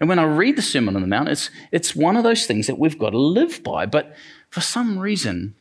And 0.00 0.08
when 0.08 0.18
I 0.18 0.24
read 0.24 0.56
the 0.56 0.62
Sermon 0.62 0.96
on 0.96 1.02
the 1.02 1.08
Mount, 1.08 1.28
it's, 1.28 1.50
it's 1.72 1.96
one 1.96 2.16
of 2.16 2.24
those 2.24 2.46
things 2.46 2.66
that 2.66 2.78
we've 2.78 2.98
got 2.98 3.10
to 3.10 3.18
live 3.18 3.62
by. 3.62 3.86
But 3.86 4.14
for 4.50 4.60
some 4.60 4.98
reason, 4.98 5.54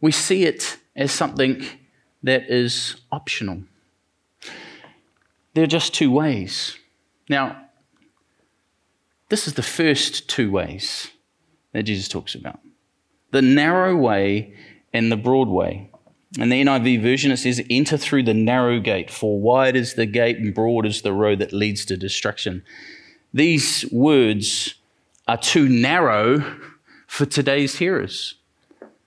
we 0.00 0.12
see 0.12 0.44
it 0.44 0.78
as 0.94 1.10
something 1.10 1.64
that 2.22 2.50
is 2.50 2.96
optional. 3.10 3.62
There 5.54 5.64
are 5.64 5.68
just 5.68 5.94
two 5.94 6.10
ways. 6.10 6.76
Now, 7.28 7.66
this 9.32 9.46
is 9.46 9.54
the 9.54 9.62
first 9.62 10.28
two 10.28 10.50
ways 10.50 11.10
that 11.72 11.84
Jesus 11.84 12.06
talks 12.06 12.34
about 12.34 12.60
the 13.30 13.40
narrow 13.40 13.96
way 13.96 14.52
and 14.92 15.10
the 15.10 15.16
broad 15.16 15.48
way. 15.48 15.90
In 16.38 16.50
the 16.50 16.62
NIV 16.62 17.00
version, 17.00 17.32
it 17.32 17.38
says, 17.38 17.62
Enter 17.70 17.96
through 17.96 18.24
the 18.24 18.34
narrow 18.34 18.78
gate, 18.78 19.10
for 19.10 19.40
wide 19.40 19.74
is 19.74 19.94
the 19.94 20.04
gate 20.04 20.36
and 20.36 20.54
broad 20.54 20.84
is 20.84 21.00
the 21.00 21.14
road 21.14 21.38
that 21.38 21.50
leads 21.50 21.86
to 21.86 21.96
destruction. 21.96 22.62
These 23.32 23.90
words 23.90 24.74
are 25.26 25.38
too 25.38 25.66
narrow 25.66 26.58
for 27.06 27.24
today's 27.24 27.76
hearers. 27.76 28.34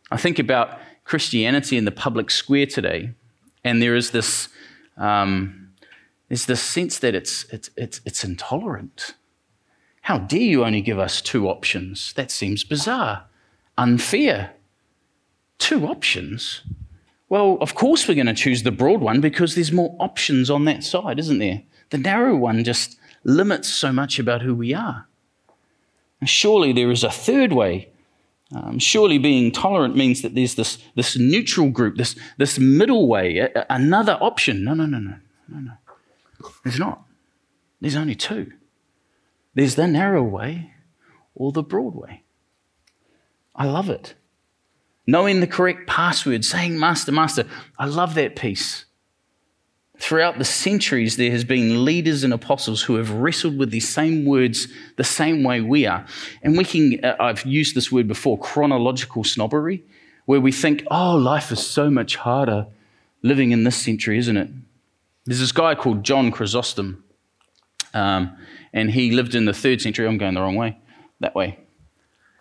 I 0.09 0.17
think 0.17 0.39
about 0.39 0.79
Christianity 1.03 1.77
in 1.77 1.85
the 1.85 1.91
public 1.91 2.31
square 2.31 2.65
today, 2.65 3.11
and 3.63 3.79
there 3.79 3.95
is 3.95 4.09
this, 4.09 4.49
um, 4.97 5.69
there's 6.29 6.47
this 6.47 6.63
sense 6.63 6.97
that 6.97 7.13
it's, 7.13 7.43
it's, 7.53 7.69
it's, 7.77 8.01
it's 8.05 8.23
intolerant. 8.23 9.13
How 10.05 10.19
dare 10.19 10.39
you 10.39 10.63
only 10.63 10.81
give 10.81 10.99
us 10.99 11.19
two 11.19 11.49
options? 11.49 12.13
That 12.13 12.29
seems 12.29 12.63
bizarre, 12.63 13.25
unfair. 13.75 14.51
Two 15.57 15.87
options? 15.87 16.61
Well, 17.27 17.57
of 17.59 17.73
course, 17.73 18.07
we're 18.07 18.13
going 18.13 18.27
to 18.27 18.35
choose 18.35 18.61
the 18.61 18.71
broad 18.71 19.01
one 19.01 19.19
because 19.19 19.55
there's 19.55 19.71
more 19.71 19.95
options 19.99 20.51
on 20.51 20.65
that 20.65 20.83
side, 20.83 21.17
isn't 21.17 21.39
there? 21.39 21.63
The 21.89 21.97
narrow 21.97 22.35
one 22.35 22.63
just 22.63 22.99
limits 23.23 23.67
so 23.67 23.91
much 23.91 24.19
about 24.19 24.43
who 24.43 24.53
we 24.53 24.75
are. 24.75 25.07
And 26.21 26.29
surely 26.29 26.71
there 26.71 26.91
is 26.91 27.03
a 27.03 27.09
third 27.09 27.51
way. 27.51 27.89
Um, 28.55 28.77
surely 28.77 29.17
being 29.17 29.51
tolerant 29.51 29.95
means 29.95 30.21
that 30.21 30.35
there's 30.35 30.53
this, 30.53 30.77
this 30.93 31.17
neutral 31.17 31.71
group, 31.71 31.95
this, 31.97 32.15
this 32.37 32.59
middle 32.59 33.07
way, 33.07 33.39
a, 33.39 33.65
another 33.71 34.19
option. 34.21 34.63
No, 34.65 34.75
no, 34.75 34.85
no, 34.85 34.99
no, 34.99 35.15
no, 35.47 35.59
no. 35.61 35.71
There's 36.63 36.77
not. 36.77 37.01
There's 37.81 37.95
only 37.95 38.13
two. 38.13 38.51
There's 39.55 39.75
the 39.75 39.87
narrow 39.87 40.23
way 40.23 40.71
or 41.33 41.51
the 41.51 41.63
broad 41.63 41.95
way. 41.95 42.23
I 43.55 43.65
love 43.65 43.89
it. 43.89 44.15
Knowing 45.07 45.39
the 45.39 45.47
correct 45.47 45.87
password, 45.87 46.43
saying 46.43 46.79
Master, 46.79 47.11
Master, 47.11 47.45
I 47.79 47.85
love 47.85 48.15
that 48.15 48.35
piece. 48.35 48.85
Throughout 49.97 50.37
the 50.39 50.45
centuries, 50.45 51.15
there 51.15 51.31
has 51.31 51.45
been 51.45 51.85
leaders 51.85 52.25
and 52.25 52.33
apostles 52.33 52.81
who 52.81 52.95
have 52.95 53.11
wrestled 53.11 53.57
with 53.57 53.71
these 53.71 53.87
same 53.87 54.25
words 54.25 54.67
the 54.97 55.05
same 55.05 55.43
way 55.43 55.61
we 55.61 55.85
are. 55.85 56.05
And 56.43 56.57
we 56.57 56.65
can, 56.65 57.03
uh, 57.05 57.15
I've 57.17 57.45
used 57.45 57.75
this 57.75 57.91
word 57.91 58.07
before, 58.07 58.37
chronological 58.37 59.23
snobbery, 59.23 59.83
where 60.25 60.41
we 60.41 60.51
think, 60.51 60.83
oh, 60.91 61.15
life 61.15 61.51
is 61.51 61.65
so 61.65 61.89
much 61.89 62.17
harder 62.17 62.67
living 63.21 63.51
in 63.51 63.63
this 63.63 63.77
century, 63.77 64.17
isn't 64.17 64.35
it? 64.35 64.49
There's 65.25 65.39
this 65.39 65.53
guy 65.53 65.75
called 65.75 66.03
John 66.03 66.29
Chrysostom. 66.29 67.04
Um, 67.95 68.38
and 68.73 68.91
he 68.91 69.12
lived 69.12 69.34
in 69.34 69.45
the 69.45 69.53
third 69.53 69.81
century. 69.81 70.08
I'm 70.08 70.17
going 70.17 70.36
the 70.36 70.41
wrong 70.41 70.55
way, 70.55 70.77
that 71.21 71.34
way. 71.34 71.58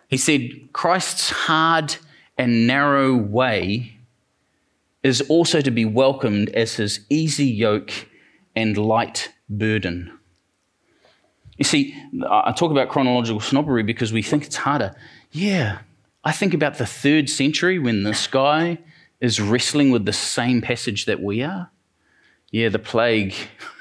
He 0.07 0.17
said, 0.17 0.73
Christ's 0.73 1.29
hard 1.31 1.95
and 2.37 2.67
narrow 2.67 3.15
way 3.15 3.97
is 5.01 5.21
also 5.21 5.61
to 5.61 5.71
be 5.71 5.85
welcomed 5.85 6.49
as 6.49 6.75
his 6.75 6.99
easy 7.09 7.45
yoke 7.45 7.91
and 8.55 8.77
light 8.77 9.31
burden. 9.49 10.11
You 11.57 11.63
see, 11.63 11.95
I 12.29 12.51
talk 12.51 12.71
about 12.71 12.89
chronological 12.89 13.39
snobbery 13.39 13.83
because 13.83 14.11
we 14.11 14.21
think 14.21 14.45
it's 14.45 14.57
harder. 14.57 14.93
Yeah, 15.31 15.79
I 16.23 16.31
think 16.31 16.53
about 16.53 16.77
the 16.77 16.85
third 16.85 17.29
century 17.29 17.79
when 17.79 18.03
this 18.03 18.27
guy 18.27 18.79
is 19.21 19.39
wrestling 19.39 19.91
with 19.91 20.05
the 20.05 20.13
same 20.13 20.61
passage 20.61 21.05
that 21.05 21.21
we 21.21 21.41
are. 21.41 21.69
Yeah, 22.51 22.69
the 22.69 22.79
plague, 22.79 23.33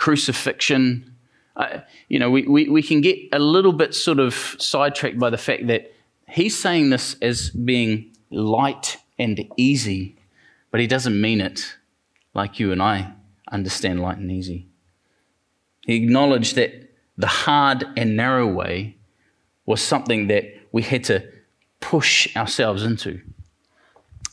crucifixion, 0.00 1.14
uh, 1.56 1.80
you 2.08 2.18
know, 2.18 2.30
we, 2.30 2.42
we, 2.46 2.70
we 2.70 2.82
can 2.82 3.02
get 3.02 3.18
a 3.32 3.38
little 3.38 3.72
bit 3.72 3.94
sort 3.94 4.18
of 4.18 4.56
sidetracked 4.58 5.18
by 5.18 5.28
the 5.28 5.36
fact 5.36 5.66
that 5.66 5.92
he's 6.26 6.58
saying 6.58 6.88
this 6.88 7.16
as 7.20 7.50
being 7.50 8.10
light 8.30 8.96
and 9.18 9.46
easy, 9.58 10.16
but 10.70 10.80
he 10.80 10.86
doesn't 10.86 11.20
mean 11.20 11.42
it 11.42 11.76
like 12.32 12.58
you 12.58 12.72
and 12.72 12.82
I 12.82 13.12
understand 13.52 14.00
light 14.00 14.16
and 14.16 14.32
easy. 14.32 14.68
He 15.84 15.96
acknowledged 15.96 16.56
that 16.56 16.94
the 17.18 17.26
hard 17.26 17.84
and 17.94 18.16
narrow 18.16 18.46
way 18.46 18.96
was 19.66 19.82
something 19.82 20.28
that 20.28 20.44
we 20.72 20.80
had 20.80 21.04
to 21.04 21.28
push 21.80 22.34
ourselves 22.36 22.84
into. 22.84 23.20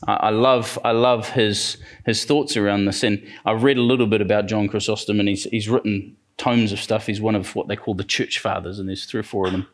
I 0.04 0.30
love, 0.30 0.78
I 0.84 0.92
love 0.92 1.30
his, 1.30 1.78
his 2.06 2.24
thoughts 2.24 2.56
around 2.56 2.84
this. 2.84 3.02
And 3.02 3.26
I've 3.44 3.64
read 3.64 3.78
a 3.78 3.82
little 3.82 4.06
bit 4.06 4.20
about 4.20 4.46
John 4.46 4.68
Chrysostom, 4.68 5.18
and 5.18 5.28
he's, 5.28 5.44
he's 5.44 5.68
written 5.68 6.16
tomes 6.36 6.70
of 6.70 6.78
stuff. 6.78 7.06
He's 7.06 7.20
one 7.20 7.34
of 7.34 7.56
what 7.56 7.66
they 7.66 7.76
call 7.76 7.94
the 7.94 8.04
church 8.04 8.38
fathers, 8.38 8.78
and 8.78 8.88
there's 8.88 9.06
three 9.06 9.20
or 9.20 9.24
four 9.24 9.46
of 9.46 9.52
them. 9.52 9.66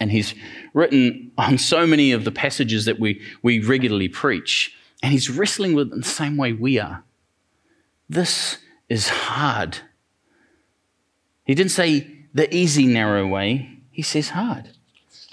And 0.00 0.10
he's 0.10 0.34
written 0.74 1.30
on 1.38 1.58
so 1.58 1.86
many 1.86 2.12
of 2.12 2.24
the 2.24 2.32
passages 2.32 2.84
that 2.86 2.98
we, 2.98 3.22
we 3.42 3.60
regularly 3.60 4.08
preach, 4.08 4.76
and 5.02 5.12
he's 5.12 5.30
wrestling 5.30 5.74
with 5.74 5.90
them 5.90 6.00
the 6.00 6.06
same 6.06 6.36
way 6.36 6.52
we 6.52 6.78
are. 6.78 7.04
This 8.08 8.58
is 8.88 9.08
hard. 9.08 9.78
He 11.44 11.54
didn't 11.54 11.70
say 11.70 12.26
the 12.34 12.52
easy, 12.54 12.86
narrow 12.86 13.26
way, 13.26 13.78
he 13.90 14.02
says 14.02 14.30
hard. 14.30 14.70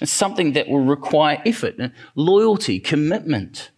It's 0.00 0.12
something 0.12 0.52
that 0.52 0.68
will 0.68 0.84
require 0.84 1.42
effort, 1.44 1.76
loyalty, 2.14 2.80
commitment, 2.80 3.70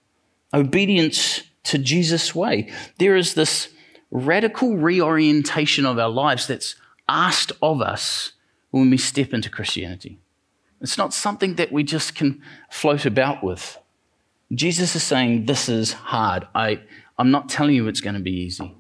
obedience 0.57 1.43
to 1.65 1.79
Jesus' 1.79 2.35
way. 2.35 2.73
There 2.99 3.17
is 3.17 3.35
this 3.35 3.69
radical 4.11 4.77
reorientation 4.77 5.85
of 5.85 5.99
our 5.99 6.09
lives 6.09 6.47
that's 6.47 6.77
asked 7.09 7.53
of 7.63 7.81
us 7.81 8.33
when 8.71 8.91
we 8.91 8.97
step 8.97 9.33
into 9.33 9.51
Christianity. 9.51 10.19
It's 10.81 10.99
not 10.99 11.15
something 11.15 11.55
that 11.55 11.73
we 11.73 11.83
just 11.83 12.15
can 12.15 12.43
float 12.71 13.07
about 13.07 13.43
with. 13.43 13.79
Jesus 14.53 14.95
is 14.95 15.03
saying, 15.03 15.47
This 15.47 15.69
is 15.69 15.93
hard. 15.93 16.47
I, 16.55 16.81
I'm 17.19 17.31
not 17.31 17.49
telling 17.49 17.75
you 17.75 17.89
it's 17.89 18.01
going 18.01 18.15
to 18.15 18.21
be 18.21 18.33
easy. 18.33 18.75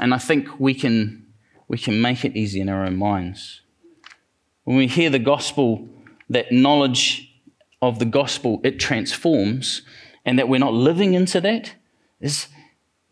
And 0.00 0.12
I 0.12 0.18
think 0.18 0.58
we 0.58 0.74
can, 0.74 1.26
we 1.68 1.78
can 1.78 2.00
make 2.00 2.24
it 2.24 2.36
easy 2.36 2.60
in 2.60 2.68
our 2.68 2.84
own 2.84 2.96
minds. 2.96 3.60
When 4.64 4.76
we 4.76 4.86
hear 4.86 5.10
the 5.10 5.18
gospel, 5.18 5.88
that 6.30 6.50
knowledge 6.50 7.30
of 7.82 7.98
the 7.98 8.06
gospel, 8.06 8.60
it 8.64 8.80
transforms, 8.80 9.82
and 10.24 10.38
that 10.38 10.48
we're 10.48 10.58
not 10.58 10.72
living 10.72 11.14
into 11.14 11.40
that, 11.40 11.74
is 12.20 12.48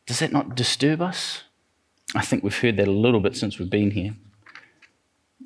does 0.07 0.19
that 0.19 0.33
not 0.33 0.55
disturb 0.57 1.01
us? 1.01 1.45
I 2.15 2.23
think 2.23 2.43
we've 2.43 2.59
heard 2.59 2.77
that 2.77 2.89
a 2.89 2.93
little 2.93 3.21
bit 3.21 3.37
since 3.37 3.59
we've 3.59 3.71
been 3.71 3.93
here. 3.93 4.15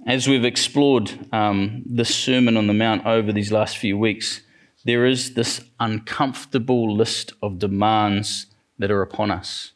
As 0.06 0.28
we've 0.28 0.44
explored 0.44 1.10
um, 1.32 1.84
Sermon 2.04 2.56
on 2.56 2.66
the 2.66 2.72
Mount 2.72 3.06
over 3.06 3.32
these 3.32 3.52
last 3.52 3.76
few 3.76 3.98
weeks, 3.98 4.40
there 4.84 5.04
is 5.04 5.34
this 5.34 5.60
uncomfortable 5.80 6.94
list 6.94 7.32
of 7.42 7.58
demands 7.58 8.46
that 8.78 8.90
are 8.90 9.02
upon 9.02 9.30
us. 9.30 9.72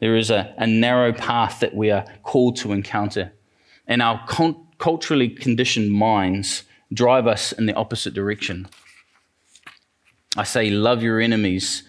There 0.00 0.16
is 0.16 0.30
a, 0.30 0.54
a 0.58 0.66
narrow 0.66 1.12
path 1.12 1.60
that 1.60 1.74
we 1.74 1.90
are 1.90 2.04
called 2.22 2.56
to 2.56 2.72
encounter, 2.72 3.32
and 3.86 4.02
our 4.02 4.24
con- 4.26 4.66
culturally 4.78 5.28
conditioned 5.28 5.92
minds 5.92 6.64
drive 6.92 7.26
us 7.26 7.52
in 7.52 7.66
the 7.66 7.74
opposite 7.74 8.14
direction. 8.14 8.66
I 10.36 10.44
say, 10.44 10.70
love 10.70 11.02
your 11.02 11.20
enemies 11.20 11.82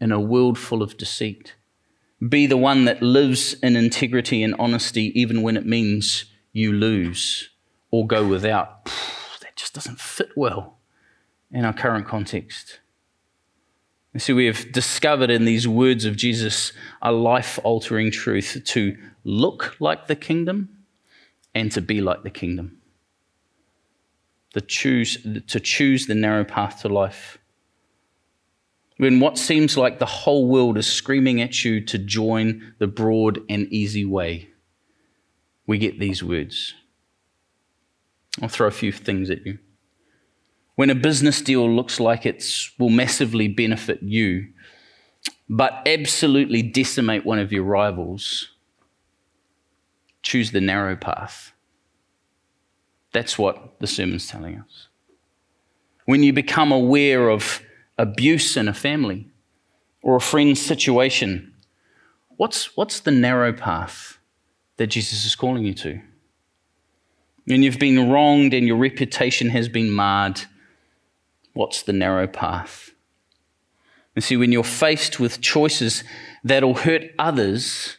in 0.00 0.10
a 0.12 0.20
world 0.20 0.58
full 0.58 0.82
of 0.82 0.96
deceit. 0.96 1.54
Be 2.26 2.46
the 2.46 2.56
one 2.56 2.86
that 2.86 3.02
lives 3.02 3.54
in 3.54 3.76
integrity 3.76 4.42
and 4.42 4.54
honesty, 4.58 5.18
even 5.20 5.42
when 5.42 5.56
it 5.56 5.66
means 5.66 6.24
you 6.52 6.72
lose 6.72 7.50
or 7.90 8.06
go 8.06 8.26
without. 8.26 8.90
That 9.42 9.56
just 9.56 9.74
doesn't 9.74 10.00
fit 10.00 10.30
well 10.34 10.78
in 11.52 11.64
our 11.64 11.72
current 11.72 12.08
context. 12.08 12.80
You 14.12 14.20
see, 14.20 14.32
we 14.32 14.46
have 14.46 14.72
discovered 14.72 15.30
in 15.30 15.44
these 15.44 15.68
words 15.68 16.04
of 16.04 16.16
Jesus 16.16 16.72
a 17.02 17.12
life 17.12 17.58
altering 17.62 18.10
truth 18.10 18.62
to 18.64 18.96
look 19.22 19.76
like 19.78 20.06
the 20.06 20.16
kingdom 20.16 20.70
and 21.54 21.70
to 21.72 21.80
be 21.80 22.00
like 22.00 22.22
the 22.22 22.30
kingdom. 22.30 22.78
the 24.54 24.60
choose, 24.60 25.18
to 25.48 25.60
choose 25.60 26.06
the 26.06 26.14
narrow 26.14 26.44
path 26.44 26.80
to 26.82 26.88
life. 26.88 27.38
When 28.96 29.18
what 29.20 29.38
seems 29.38 29.76
like 29.76 29.98
the 29.98 30.06
whole 30.06 30.46
world 30.46 30.78
is 30.78 30.86
screaming 30.86 31.40
at 31.40 31.64
you 31.64 31.80
to 31.86 31.98
join 31.98 32.74
the 32.78 32.86
broad 32.86 33.40
and 33.48 33.66
easy 33.72 34.04
way, 34.04 34.50
we 35.66 35.78
get 35.78 35.98
these 35.98 36.22
words. 36.22 36.74
I'll 38.40 38.48
throw 38.48 38.68
a 38.68 38.72
few 38.72 38.92
things 38.92 39.30
at 39.30 39.44
you. 39.44 39.58
When 40.76 40.90
a 40.90 40.94
business 40.94 41.40
deal 41.40 41.70
looks 41.70 42.00
like 42.00 42.26
it 42.26 42.44
will 42.78 42.90
massively 42.90 43.48
benefit 43.48 44.02
you, 44.02 44.48
but 45.48 45.82
absolutely 45.86 46.62
decimate 46.62 47.24
one 47.24 47.38
of 47.38 47.52
your 47.52 47.62
rivals, 47.62 48.50
choose 50.22 50.50
the 50.50 50.60
narrow 50.60 50.96
path. 50.96 51.52
That's 53.12 53.38
what 53.38 53.78
the 53.78 53.86
sermon's 53.86 54.26
telling 54.26 54.58
us. 54.58 54.88
When 56.06 56.22
you 56.22 56.32
become 56.32 56.72
aware 56.72 57.28
of 57.28 57.62
abuse 57.98 58.56
in 58.56 58.68
a 58.68 58.74
family 58.74 59.30
or 60.02 60.16
a 60.16 60.20
friend's 60.20 60.60
situation, 60.60 61.54
what's, 62.36 62.76
what's 62.76 63.00
the 63.00 63.10
narrow 63.10 63.52
path 63.52 64.18
that 64.76 64.88
Jesus 64.88 65.24
is 65.24 65.34
calling 65.34 65.64
you 65.64 65.74
to? 65.74 66.00
When 67.46 67.62
you've 67.62 67.78
been 67.78 68.10
wronged 68.10 68.54
and 68.54 68.66
your 68.66 68.76
reputation 68.76 69.50
has 69.50 69.68
been 69.68 69.90
marred, 69.90 70.42
what's 71.52 71.82
the 71.82 71.92
narrow 71.92 72.26
path? 72.26 72.90
And 74.14 74.22
see, 74.22 74.36
when 74.36 74.52
you're 74.52 74.64
faced 74.64 75.18
with 75.18 75.40
choices 75.40 76.04
that'll 76.42 76.74
hurt 76.74 77.02
others 77.18 77.98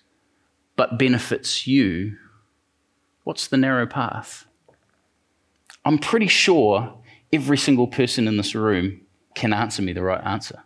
but 0.75 0.97
benefits 0.97 1.67
you, 1.67 2.17
what's 3.23 3.47
the 3.47 3.58
narrow 3.58 3.86
path? 3.86 4.45
I'm 5.84 5.99
pretty 5.99 6.27
sure 6.27 6.97
every 7.31 7.58
single 7.58 7.88
person 7.88 8.27
in 8.27 8.38
this 8.38 8.55
room 8.55 9.01
can 9.36 9.54
answer 9.54 9.82
me 9.82 9.93
the 9.93 10.02
right 10.02 10.24
answer. 10.24 10.63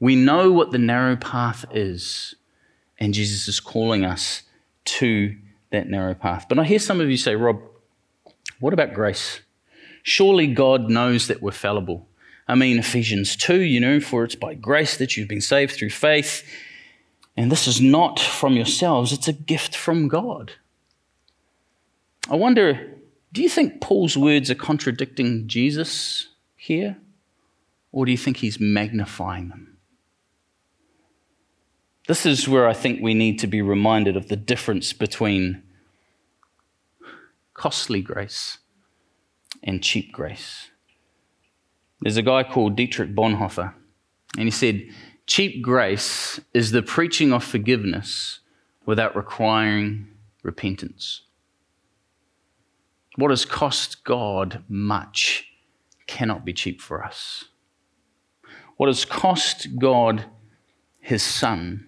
We 0.00 0.16
know 0.16 0.52
what 0.52 0.72
the 0.72 0.78
narrow 0.78 1.16
path 1.16 1.64
is, 1.70 2.34
and 2.98 3.14
Jesus 3.14 3.48
is 3.48 3.60
calling 3.60 4.04
us 4.04 4.42
to 4.84 5.36
that 5.70 5.88
narrow 5.88 6.14
path. 6.14 6.46
But 6.48 6.58
I 6.58 6.64
hear 6.64 6.78
some 6.78 7.00
of 7.00 7.08
you 7.08 7.16
say, 7.16 7.36
Rob, 7.36 7.60
what 8.60 8.72
about 8.72 8.94
grace? 8.94 9.40
Surely 10.02 10.48
God 10.48 10.90
knows 10.90 11.28
that 11.28 11.40
we're 11.40 11.52
fallible. 11.52 12.08
I 12.48 12.54
mean, 12.54 12.78
Ephesians 12.78 13.36
2, 13.36 13.60
you 13.60 13.80
know, 13.80 14.00
for 14.00 14.24
it's 14.24 14.34
by 14.34 14.54
grace 14.54 14.96
that 14.96 15.16
you've 15.16 15.28
been 15.28 15.40
saved 15.40 15.72
through 15.72 15.90
faith. 15.90 16.44
And 17.36 17.50
this 17.50 17.66
is 17.66 17.80
not 17.80 18.18
from 18.18 18.54
yourselves, 18.56 19.12
it's 19.12 19.28
a 19.28 19.32
gift 19.32 19.74
from 19.76 20.08
God. 20.08 20.52
I 22.30 22.36
wonder 22.36 22.88
do 23.32 23.42
you 23.42 23.48
think 23.48 23.80
Paul's 23.80 24.16
words 24.16 24.50
are 24.50 24.54
contradicting 24.54 25.48
Jesus 25.48 26.28
here? 26.54 26.98
Or 27.92 28.06
do 28.06 28.10
you 28.10 28.18
think 28.18 28.38
he's 28.38 28.58
magnifying 28.58 29.48
them? 29.50 29.76
This 32.08 32.26
is 32.26 32.48
where 32.48 32.66
I 32.66 32.72
think 32.72 33.00
we 33.00 33.14
need 33.14 33.38
to 33.40 33.46
be 33.46 33.62
reminded 33.62 34.16
of 34.16 34.28
the 34.28 34.36
difference 34.36 34.92
between 34.92 35.62
costly 37.54 38.02
grace 38.02 38.58
and 39.62 39.82
cheap 39.82 40.12
grace. 40.12 40.70
There's 42.00 42.16
a 42.16 42.22
guy 42.22 42.42
called 42.42 42.74
Dietrich 42.74 43.14
Bonhoeffer, 43.14 43.74
and 44.36 44.46
he 44.46 44.50
said, 44.50 44.82
Cheap 45.26 45.62
grace 45.62 46.40
is 46.52 46.72
the 46.72 46.82
preaching 46.82 47.32
of 47.32 47.44
forgiveness 47.44 48.40
without 48.84 49.14
requiring 49.14 50.08
repentance. 50.42 51.22
What 53.16 53.30
has 53.30 53.44
cost 53.44 54.02
God 54.02 54.64
much 54.68 55.46
cannot 56.08 56.44
be 56.44 56.52
cheap 56.52 56.80
for 56.80 57.04
us. 57.04 57.44
What 58.82 58.88
has 58.88 59.04
cost 59.04 59.78
God 59.78 60.24
his 60.98 61.22
Son 61.22 61.86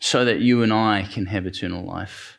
so 0.00 0.24
that 0.24 0.40
you 0.40 0.62
and 0.62 0.72
I 0.72 1.02
can 1.02 1.26
have 1.26 1.44
eternal 1.44 1.84
life 1.84 2.38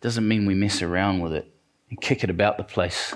doesn't 0.00 0.26
mean 0.26 0.46
we 0.46 0.54
mess 0.54 0.80
around 0.80 1.20
with 1.20 1.34
it 1.34 1.54
and 1.90 2.00
kick 2.00 2.24
it 2.24 2.30
about 2.30 2.56
the 2.56 2.64
place 2.64 3.14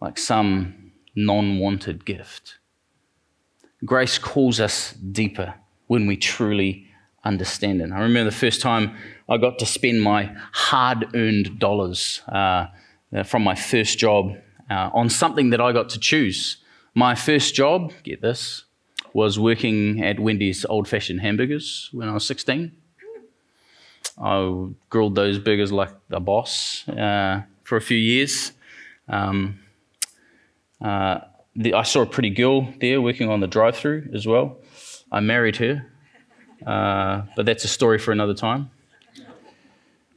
like 0.00 0.16
some 0.16 0.92
non 1.16 1.58
wanted 1.58 2.04
gift. 2.04 2.58
Grace 3.84 4.16
calls 4.16 4.60
us 4.60 4.92
deeper 4.92 5.54
when 5.88 6.06
we 6.06 6.16
truly 6.16 6.86
understand 7.24 7.80
it. 7.80 7.90
I 7.90 7.98
remember 8.02 8.30
the 8.30 8.36
first 8.36 8.60
time 8.60 8.96
I 9.28 9.38
got 9.38 9.58
to 9.58 9.66
spend 9.66 10.02
my 10.02 10.32
hard 10.52 11.08
earned 11.16 11.58
dollars 11.58 12.22
uh, 12.28 12.66
from 13.24 13.42
my 13.42 13.56
first 13.56 13.98
job 13.98 14.36
uh, 14.70 14.90
on 14.92 15.10
something 15.10 15.50
that 15.50 15.60
I 15.60 15.72
got 15.72 15.88
to 15.88 15.98
choose. 15.98 16.58
My 16.94 17.16
first 17.16 17.56
job, 17.56 17.92
get 18.04 18.22
this, 18.22 18.64
was 19.12 19.38
working 19.38 20.02
at 20.04 20.20
Wendy's 20.20 20.64
old 20.64 20.86
fashioned 20.86 21.20
hamburgers 21.20 21.88
when 21.92 22.08
I 22.08 22.12
was 22.12 22.24
16. 22.26 22.70
I 24.22 24.66
grilled 24.90 25.16
those 25.16 25.40
burgers 25.40 25.72
like 25.72 25.90
the 26.08 26.20
boss 26.20 26.86
uh, 26.88 27.42
for 27.64 27.76
a 27.76 27.80
few 27.80 27.96
years. 27.96 28.52
Um, 29.08 29.58
uh, 30.80 31.18
the, 31.56 31.74
I 31.74 31.82
saw 31.82 32.02
a 32.02 32.06
pretty 32.06 32.30
girl 32.30 32.68
there 32.80 33.00
working 33.00 33.28
on 33.28 33.40
the 33.40 33.48
drive 33.48 33.76
through 33.76 34.10
as 34.14 34.26
well. 34.26 34.58
I 35.10 35.18
married 35.18 35.56
her, 35.56 35.86
uh, 36.64 37.22
but 37.34 37.44
that's 37.44 37.64
a 37.64 37.68
story 37.68 37.98
for 37.98 38.12
another 38.12 38.34
time. 38.34 38.70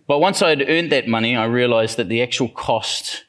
But 0.08 0.20
once 0.20 0.42
I 0.42 0.50
had 0.50 0.64
earned 0.68 0.92
that 0.92 1.08
money, 1.08 1.36
I 1.36 1.46
realized 1.46 1.98
that 1.98 2.08
the 2.08 2.22
actual 2.22 2.50
cost 2.50 3.26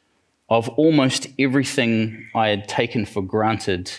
of 0.49 0.69
almost 0.71 1.27
everything 1.39 2.27
I 2.35 2.49
had 2.49 2.69
taken 2.69 3.05
for 3.05 3.23
granted 3.23 3.91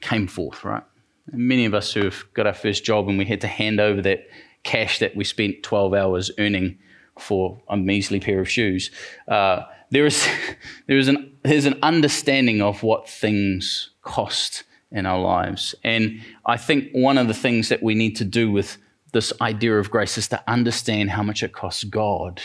came 0.00 0.26
forth, 0.26 0.64
right? 0.64 0.82
Many 1.30 1.64
of 1.64 1.74
us 1.74 1.92
who 1.92 2.04
have 2.04 2.24
got 2.34 2.46
our 2.46 2.54
first 2.54 2.84
job 2.84 3.08
and 3.08 3.16
we 3.16 3.24
had 3.24 3.40
to 3.42 3.46
hand 3.46 3.80
over 3.80 4.02
that 4.02 4.26
cash 4.64 4.98
that 4.98 5.14
we 5.16 5.24
spent 5.24 5.62
12 5.62 5.94
hours 5.94 6.30
earning 6.38 6.78
for 7.18 7.60
a 7.68 7.76
measly 7.76 8.20
pair 8.20 8.40
of 8.40 8.50
shoes, 8.50 8.90
uh, 9.28 9.62
there 9.90 10.06
is, 10.06 10.26
there 10.86 10.98
is 10.98 11.08
an, 11.08 11.36
there's 11.42 11.66
an 11.66 11.78
understanding 11.82 12.60
of 12.60 12.82
what 12.82 13.08
things 13.08 13.90
cost 14.02 14.64
in 14.90 15.06
our 15.06 15.20
lives. 15.20 15.74
And 15.84 16.20
I 16.44 16.56
think 16.56 16.90
one 16.92 17.18
of 17.18 17.28
the 17.28 17.34
things 17.34 17.68
that 17.68 17.82
we 17.82 17.94
need 17.94 18.16
to 18.16 18.24
do 18.24 18.50
with 18.50 18.78
this 19.12 19.32
idea 19.40 19.78
of 19.78 19.90
grace 19.90 20.18
is 20.18 20.28
to 20.28 20.42
understand 20.50 21.10
how 21.10 21.22
much 21.22 21.42
it 21.42 21.52
costs 21.52 21.84
God 21.84 22.42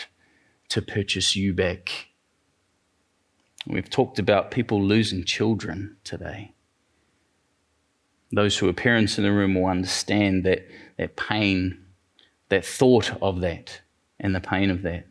to 0.68 0.82
purchase 0.82 1.34
you 1.34 1.54
back. 1.54 2.07
We've 3.66 3.90
talked 3.90 4.18
about 4.18 4.50
people 4.50 4.82
losing 4.82 5.24
children 5.24 5.96
today. 6.04 6.54
Those 8.30 8.58
who 8.58 8.68
are 8.68 8.74
parents 8.74 9.18
in 9.18 9.24
the 9.24 9.32
room 9.32 9.54
will 9.54 9.66
understand 9.66 10.44
that, 10.44 10.66
that 10.96 11.16
pain, 11.16 11.84
that 12.50 12.64
thought 12.64 13.20
of 13.22 13.40
that, 13.40 13.80
and 14.20 14.34
the 14.34 14.40
pain 14.40 14.70
of 14.70 14.82
that. 14.82 15.06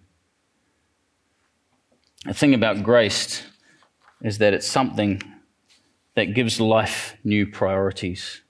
The 2.25 2.33
thing 2.33 2.53
about 2.53 2.83
grace 2.83 3.43
is 4.21 4.37
that 4.39 4.53
it's 4.53 4.67
something 4.67 5.21
that 6.15 6.33
gives 6.33 6.59
life 6.59 7.15
new 7.23 7.45
priorities 7.45 8.41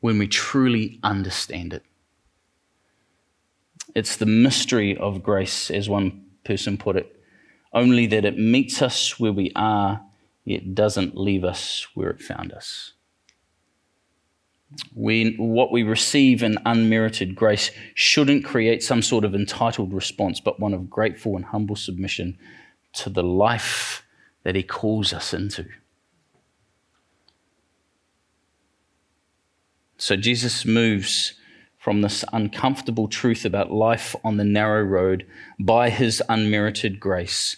when 0.00 0.18
we 0.18 0.26
truly 0.26 0.98
understand 1.02 1.74
it. 1.74 1.82
It's 3.94 4.16
the 4.16 4.26
mystery 4.26 4.96
of 4.96 5.22
grace, 5.22 5.70
as 5.70 5.88
one 5.88 6.26
person 6.44 6.78
put 6.78 6.96
it, 6.96 7.19
only 7.72 8.06
that 8.06 8.24
it 8.24 8.38
meets 8.38 8.82
us 8.82 9.18
where 9.18 9.32
we 9.32 9.52
are, 9.54 10.02
yet 10.44 10.74
doesn't 10.74 11.16
leave 11.16 11.44
us 11.44 11.86
where 11.94 12.10
it 12.10 12.20
found 12.20 12.52
us. 12.52 12.94
We, 14.94 15.34
what 15.36 15.72
we 15.72 15.82
receive 15.82 16.42
in 16.42 16.58
unmerited 16.64 17.34
grace 17.34 17.70
shouldn't 17.94 18.44
create 18.44 18.82
some 18.82 19.02
sort 19.02 19.24
of 19.24 19.34
entitled 19.34 19.92
response, 19.92 20.40
but 20.40 20.60
one 20.60 20.74
of 20.74 20.88
grateful 20.88 21.36
and 21.36 21.44
humble 21.44 21.76
submission 21.76 22.38
to 22.94 23.10
the 23.10 23.22
life 23.22 24.04
that 24.44 24.54
He 24.54 24.62
calls 24.62 25.12
us 25.12 25.34
into. 25.34 25.66
So 29.96 30.16
Jesus 30.16 30.64
moves 30.64 31.34
from 31.80 32.02
this 32.02 32.24
uncomfortable 32.32 33.08
truth 33.08 33.44
about 33.44 33.72
life 33.72 34.14
on 34.22 34.36
the 34.36 34.44
narrow 34.44 34.82
road 34.82 35.26
by 35.58 35.90
His 35.90 36.22
unmerited 36.28 37.00
grace, 37.00 37.56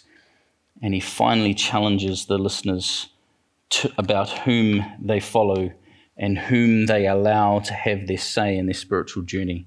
and 0.81 0.93
He 0.93 0.99
finally 0.99 1.53
challenges 1.53 2.25
the 2.25 2.37
listeners 2.37 3.09
to, 3.69 3.91
about 3.97 4.29
whom 4.29 4.85
they 4.99 5.19
follow 5.19 5.71
and 6.15 6.37
whom 6.37 6.85
they 6.85 7.07
allow 7.07 7.59
to 7.59 7.73
have 7.73 8.07
their 8.07 8.17
say 8.17 8.57
in 8.57 8.65
their 8.65 8.73
spiritual 8.73 9.23
journey. 9.23 9.65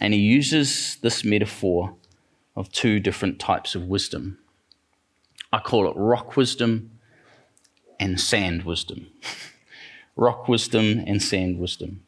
And 0.00 0.12
he 0.12 0.20
uses 0.20 0.96
this 1.02 1.24
metaphor 1.24 1.94
of 2.54 2.70
two 2.72 3.00
different 3.00 3.38
types 3.38 3.74
of 3.74 3.84
wisdom. 3.84 4.38
I 5.52 5.60
call 5.60 5.88
it 5.88 5.94
rock 5.96 6.36
wisdom 6.36 6.90
and 8.00 8.20
sand 8.20 8.64
wisdom. 8.64 9.06
rock 10.16 10.48
wisdom 10.48 11.02
and 11.06 11.22
sand 11.22 11.58
wisdom. 11.58 12.02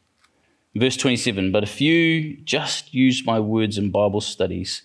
Verse 0.79 0.97
27 0.97 1.51
But 1.51 1.65
if 1.65 1.81
you 1.81 2.37
just 2.45 2.95
use 2.95 3.27
my 3.27 3.41
words 3.41 3.79
in 3.79 3.91
Bible 3.91 4.21
studies 4.21 4.83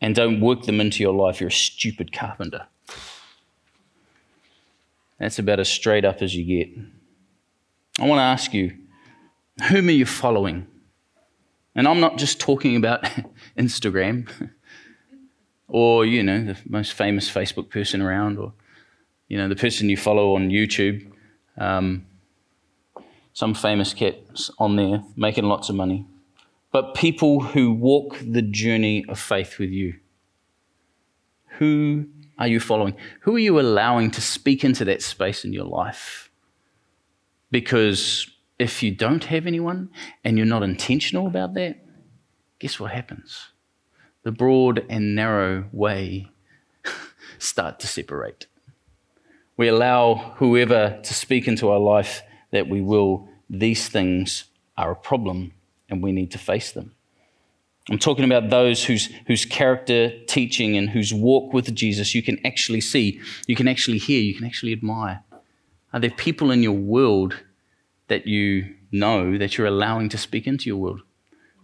and 0.00 0.14
don't 0.14 0.40
work 0.40 0.62
them 0.62 0.80
into 0.80 1.02
your 1.02 1.14
life, 1.14 1.40
you're 1.40 1.48
a 1.48 1.52
stupid 1.52 2.12
carpenter. 2.12 2.66
That's 5.18 5.38
about 5.38 5.60
as 5.60 5.68
straight 5.68 6.04
up 6.04 6.20
as 6.20 6.34
you 6.34 6.44
get. 6.44 6.76
I 8.00 8.06
want 8.06 8.18
to 8.18 8.22
ask 8.22 8.52
you, 8.52 8.76
whom 9.68 9.88
are 9.88 9.92
you 9.92 10.06
following? 10.06 10.66
And 11.76 11.86
I'm 11.86 12.00
not 12.00 12.18
just 12.18 12.40
talking 12.40 12.74
about 12.74 13.04
Instagram 13.58 14.28
or, 15.68 16.04
you 16.06 16.24
know, 16.24 16.42
the 16.42 16.56
most 16.68 16.94
famous 16.94 17.30
Facebook 17.30 17.70
person 17.70 18.02
around 18.02 18.38
or, 18.38 18.52
you 19.28 19.36
know, 19.36 19.48
the 19.48 19.54
person 19.54 19.88
you 19.90 19.96
follow 19.96 20.34
on 20.34 20.48
YouTube. 20.48 21.12
Um, 21.56 22.06
some 23.40 23.54
famous 23.54 23.94
kids 23.94 24.50
on 24.58 24.76
there 24.76 25.02
making 25.16 25.44
lots 25.44 25.70
of 25.70 25.74
money. 25.74 26.04
But 26.72 26.94
people 26.94 27.40
who 27.40 27.72
walk 27.72 28.18
the 28.20 28.42
journey 28.42 29.02
of 29.08 29.18
faith 29.18 29.58
with 29.58 29.70
you. 29.70 29.94
Who 31.58 32.04
are 32.38 32.46
you 32.46 32.60
following? 32.60 32.96
Who 33.22 33.34
are 33.34 33.46
you 33.48 33.58
allowing 33.58 34.10
to 34.10 34.20
speak 34.20 34.62
into 34.62 34.84
that 34.84 35.00
space 35.00 35.42
in 35.42 35.54
your 35.54 35.64
life? 35.64 36.30
Because 37.50 38.30
if 38.58 38.82
you 38.82 38.94
don't 38.94 39.24
have 39.24 39.46
anyone 39.46 39.88
and 40.22 40.36
you're 40.36 40.54
not 40.54 40.62
intentional 40.62 41.26
about 41.26 41.54
that, 41.54 41.78
guess 42.58 42.78
what 42.78 42.90
happens? 42.90 43.48
The 44.22 44.32
broad 44.32 44.84
and 44.90 45.14
narrow 45.14 45.64
way 45.72 46.28
start 47.38 47.80
to 47.80 47.86
separate. 47.86 48.48
We 49.56 49.68
allow 49.68 50.34
whoever 50.36 51.00
to 51.02 51.14
speak 51.14 51.48
into 51.48 51.70
our 51.70 51.78
life 51.80 52.22
that 52.50 52.68
we 52.68 52.82
will, 52.82 53.29
these 53.50 53.88
things 53.88 54.44
are 54.78 54.92
a 54.92 54.96
problem 54.96 55.52
and 55.88 56.02
we 56.02 56.12
need 56.12 56.30
to 56.30 56.38
face 56.38 56.72
them. 56.72 56.92
I'm 57.90 57.98
talking 57.98 58.24
about 58.24 58.50
those 58.50 58.84
whose, 58.84 59.10
whose 59.26 59.44
character, 59.44 60.12
teaching, 60.26 60.76
and 60.76 60.88
whose 60.88 61.12
walk 61.12 61.52
with 61.52 61.74
Jesus 61.74 62.14
you 62.14 62.22
can 62.22 62.38
actually 62.46 62.80
see, 62.80 63.20
you 63.48 63.56
can 63.56 63.66
actually 63.66 63.98
hear, 63.98 64.22
you 64.22 64.34
can 64.34 64.46
actually 64.46 64.72
admire. 64.72 65.24
Are 65.92 65.98
there 65.98 66.10
people 66.10 66.52
in 66.52 66.62
your 66.62 66.76
world 66.76 67.34
that 68.06 68.28
you 68.28 68.74
know 68.92 69.36
that 69.36 69.58
you're 69.58 69.66
allowing 69.66 70.08
to 70.10 70.18
speak 70.18 70.46
into 70.46 70.66
your 70.66 70.76
world 70.76 71.00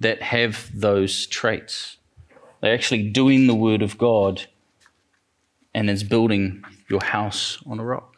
that 0.00 0.20
have 0.20 0.68
those 0.74 1.26
traits? 1.28 1.98
They're 2.60 2.74
actually 2.74 3.10
doing 3.10 3.46
the 3.46 3.54
word 3.54 3.82
of 3.82 3.96
God 3.96 4.46
and 5.74 5.88
it's 5.88 6.02
building 6.02 6.64
your 6.88 7.04
house 7.04 7.62
on 7.66 7.78
a 7.78 7.84
rock. 7.84 8.15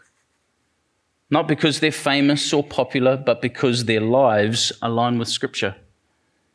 Not 1.31 1.47
because 1.47 1.81
they're 1.81 1.93
famous 1.93 2.53
or 2.53 2.65
popular, 2.65 3.17
but 3.17 3.43
because 3.43 3.85
their 3.85 4.01
lives 4.01 4.73
align 4.81 5.19
with 5.19 5.29
Scripture. 5.29 5.77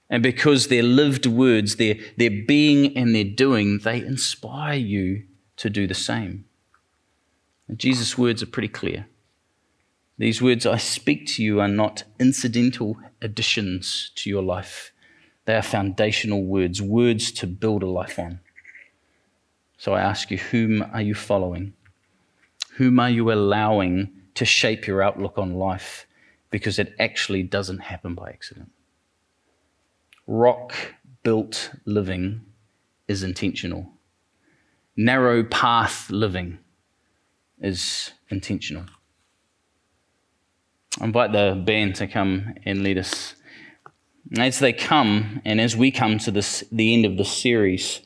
And 0.10 0.24
because 0.24 0.68
their 0.68 0.84
lived 0.84 1.26
words, 1.26 1.76
their, 1.78 1.96
their 2.18 2.32
being 2.48 2.96
and 2.98 3.16
their 3.16 3.24
doing, 3.24 3.80
they 3.80 3.98
inspire 3.98 4.78
you 4.78 5.24
to 5.58 5.70
do 5.70 5.88
the 5.88 5.94
same. 5.94 6.46
And 7.68 7.80
Jesus' 7.80 8.18
words 8.18 8.44
are 8.44 8.48
pretty 8.48 8.68
clear. 8.68 9.08
These 10.18 10.42
words 10.42 10.66
I 10.66 10.78
speak 10.78 11.28
to 11.30 11.44
you 11.44 11.60
are 11.60 11.68
not 11.68 12.04
incidental 12.20 12.98
additions 13.22 14.12
to 14.16 14.30
your 14.30 14.44
life. 14.44 14.92
They 15.46 15.56
are 15.56 15.62
foundational 15.62 16.44
words, 16.44 16.82
words 16.82 17.32
to 17.34 17.48
build 17.48 17.84
a 17.84 17.88
life 17.88 18.20
on. 18.20 18.40
So 19.78 19.94
I 19.94 20.02
ask 20.02 20.32
you, 20.32 20.38
whom 20.38 20.84
are 20.94 21.02
you 21.02 21.16
following? 21.16 21.74
Whom 22.76 23.00
are 23.00 23.10
you 23.10 23.32
allowing 23.32 24.12
to 24.36 24.46
shape 24.46 24.88
your 24.88 25.02
outlook 25.02 25.38
on 25.38 25.56
life? 25.56 26.08
Because 26.50 26.80
it 26.80 26.94
actually 27.00 27.44
doesn't 27.44 27.80
happen 27.80 28.16
by 28.16 28.30
accident 28.30 28.70
rock 30.28 30.74
built 31.24 31.72
living 31.86 32.42
is 33.08 33.24
intentional. 33.24 33.92
Narrow 34.96 35.44
path 35.44 36.10
living 36.10 36.60
is 37.60 38.12
intentional. 38.30 38.86
I 41.02 41.06
invite 41.06 41.32
the 41.32 41.62
band 41.66 41.96
to 41.96 42.08
come 42.08 42.54
and 42.66 42.84
lead 42.84 42.98
us. 42.98 43.36
As 44.38 44.60
they 44.60 44.74
come, 44.74 45.42
and 45.44 45.60
as 45.60 45.76
we 45.76 45.92
come 45.92 46.18
to 46.20 46.32
this, 46.32 46.64
the 46.72 46.94
end 46.94 47.06
of 47.06 47.18
the 47.18 47.26
series, 47.26 48.02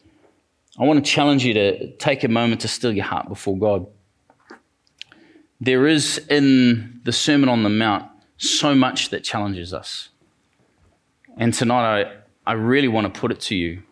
I 0.79 0.83
want 0.83 1.03
to 1.03 1.11
challenge 1.11 1.43
you 1.43 1.53
to 1.53 1.95
take 1.97 2.23
a 2.23 2.27
moment 2.27 2.61
to 2.61 2.67
still 2.67 2.91
your 2.91 3.05
heart 3.05 3.27
before 3.27 3.57
God. 3.57 3.85
There 5.59 5.87
is 5.87 6.19
in 6.29 7.01
the 7.03 7.11
Sermon 7.11 7.49
on 7.49 7.63
the 7.63 7.69
Mount 7.69 8.05
so 8.37 8.75
much 8.75 9.09
that 9.09 9.23
challenges 9.23 9.73
us. 9.73 10.09
And 11.35 11.53
tonight, 11.53 12.03
I, 12.45 12.51
I 12.51 12.53
really 12.53 12.87
want 12.87 13.11
to 13.11 13.19
put 13.19 13.31
it 13.31 13.39
to 13.41 13.55
you 13.55 13.83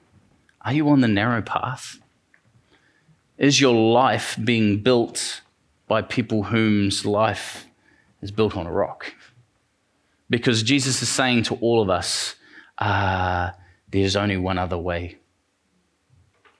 are 0.62 0.73
you 0.73 0.89
on 0.89 1.01
the 1.01 1.08
narrow 1.08 1.43
path? 1.43 1.99
Is 3.38 3.62
your 3.62 3.75
life 3.75 4.36
being 4.43 4.82
built 4.82 5.41
by 5.88 6.01
people 6.01 6.43
whose 6.43 7.06
life 7.06 7.67
is 8.21 8.32
built 8.32 8.58
on 8.58 8.65
a 8.65 8.71
rock? 8.71 9.13
Because 10.28 10.63
Jesus 10.63 11.04
is 11.04 11.10
saying 11.10 11.43
to 11.43 11.56
all 11.56 11.84
of 11.84 11.91
us, 11.91 12.36
uh, 12.80 13.51
there's 13.91 14.15
only 14.15 14.38
one 14.38 14.58
other 14.58 14.78
way, 14.78 15.17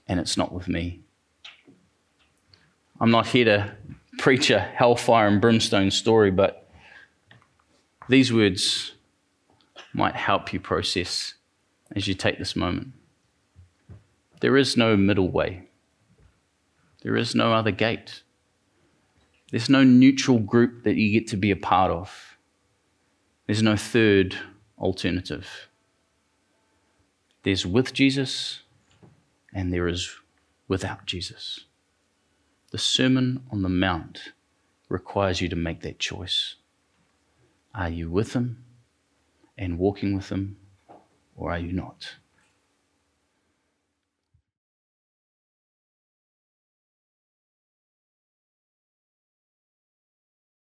and 0.08 0.20
it's 0.20 0.38
not 0.38 0.54
with 0.54 0.68
me. 0.68 1.00
I'm 3.02 3.10
not 3.10 3.26
here 3.26 3.46
to 3.46 3.76
preach 4.18 4.50
a 4.50 4.60
hellfire 4.60 5.28
and 5.28 5.42
brimstone 5.42 5.92
story, 5.92 6.32
but 6.32 6.70
these 8.10 8.32
words 8.32 8.94
might 9.94 10.16
help 10.16 10.54
you 10.54 10.60
process 10.60 11.34
as 11.96 12.08
you 12.08 12.14
take 12.14 12.38
this 12.38 12.56
moment. 12.56 12.90
There 14.42 14.58
is 14.58 14.78
no 14.78 14.98
middle 14.98 15.30
way, 15.30 15.68
there 17.04 17.16
is 17.16 17.36
no 17.36 17.54
other 17.54 17.72
gate. 17.72 18.24
There's 19.52 19.70
no 19.70 19.84
neutral 19.84 20.40
group 20.40 20.84
that 20.84 20.96
you 20.96 21.12
get 21.12 21.28
to 21.30 21.38
be 21.38 21.52
a 21.52 21.56
part 21.56 21.92
of. 21.92 22.38
There's 23.46 23.62
no 23.62 23.78
third 23.78 24.36
alternative. 24.78 25.70
There's 27.44 27.66
with 27.66 27.94
Jesus 27.94 28.62
and 29.54 29.72
there 29.72 29.88
is 29.88 30.14
without 30.68 31.06
Jesus. 31.06 31.66
The 32.76 32.82
Sermon 32.82 33.42
on 33.52 33.62
the 33.62 33.70
Mount 33.70 34.34
requires 34.90 35.40
you 35.40 35.48
to 35.48 35.56
make 35.56 35.80
that 35.84 35.98
choice. 35.98 36.56
Are 37.74 37.88
you 37.88 38.12
with 38.12 38.34
Him 38.34 38.66
and 39.58 39.80
walking 39.80 40.14
with 40.14 40.28
Him, 40.28 40.58
or 41.38 41.54
are 41.54 41.58
you 41.58 41.72
not? 41.72 42.16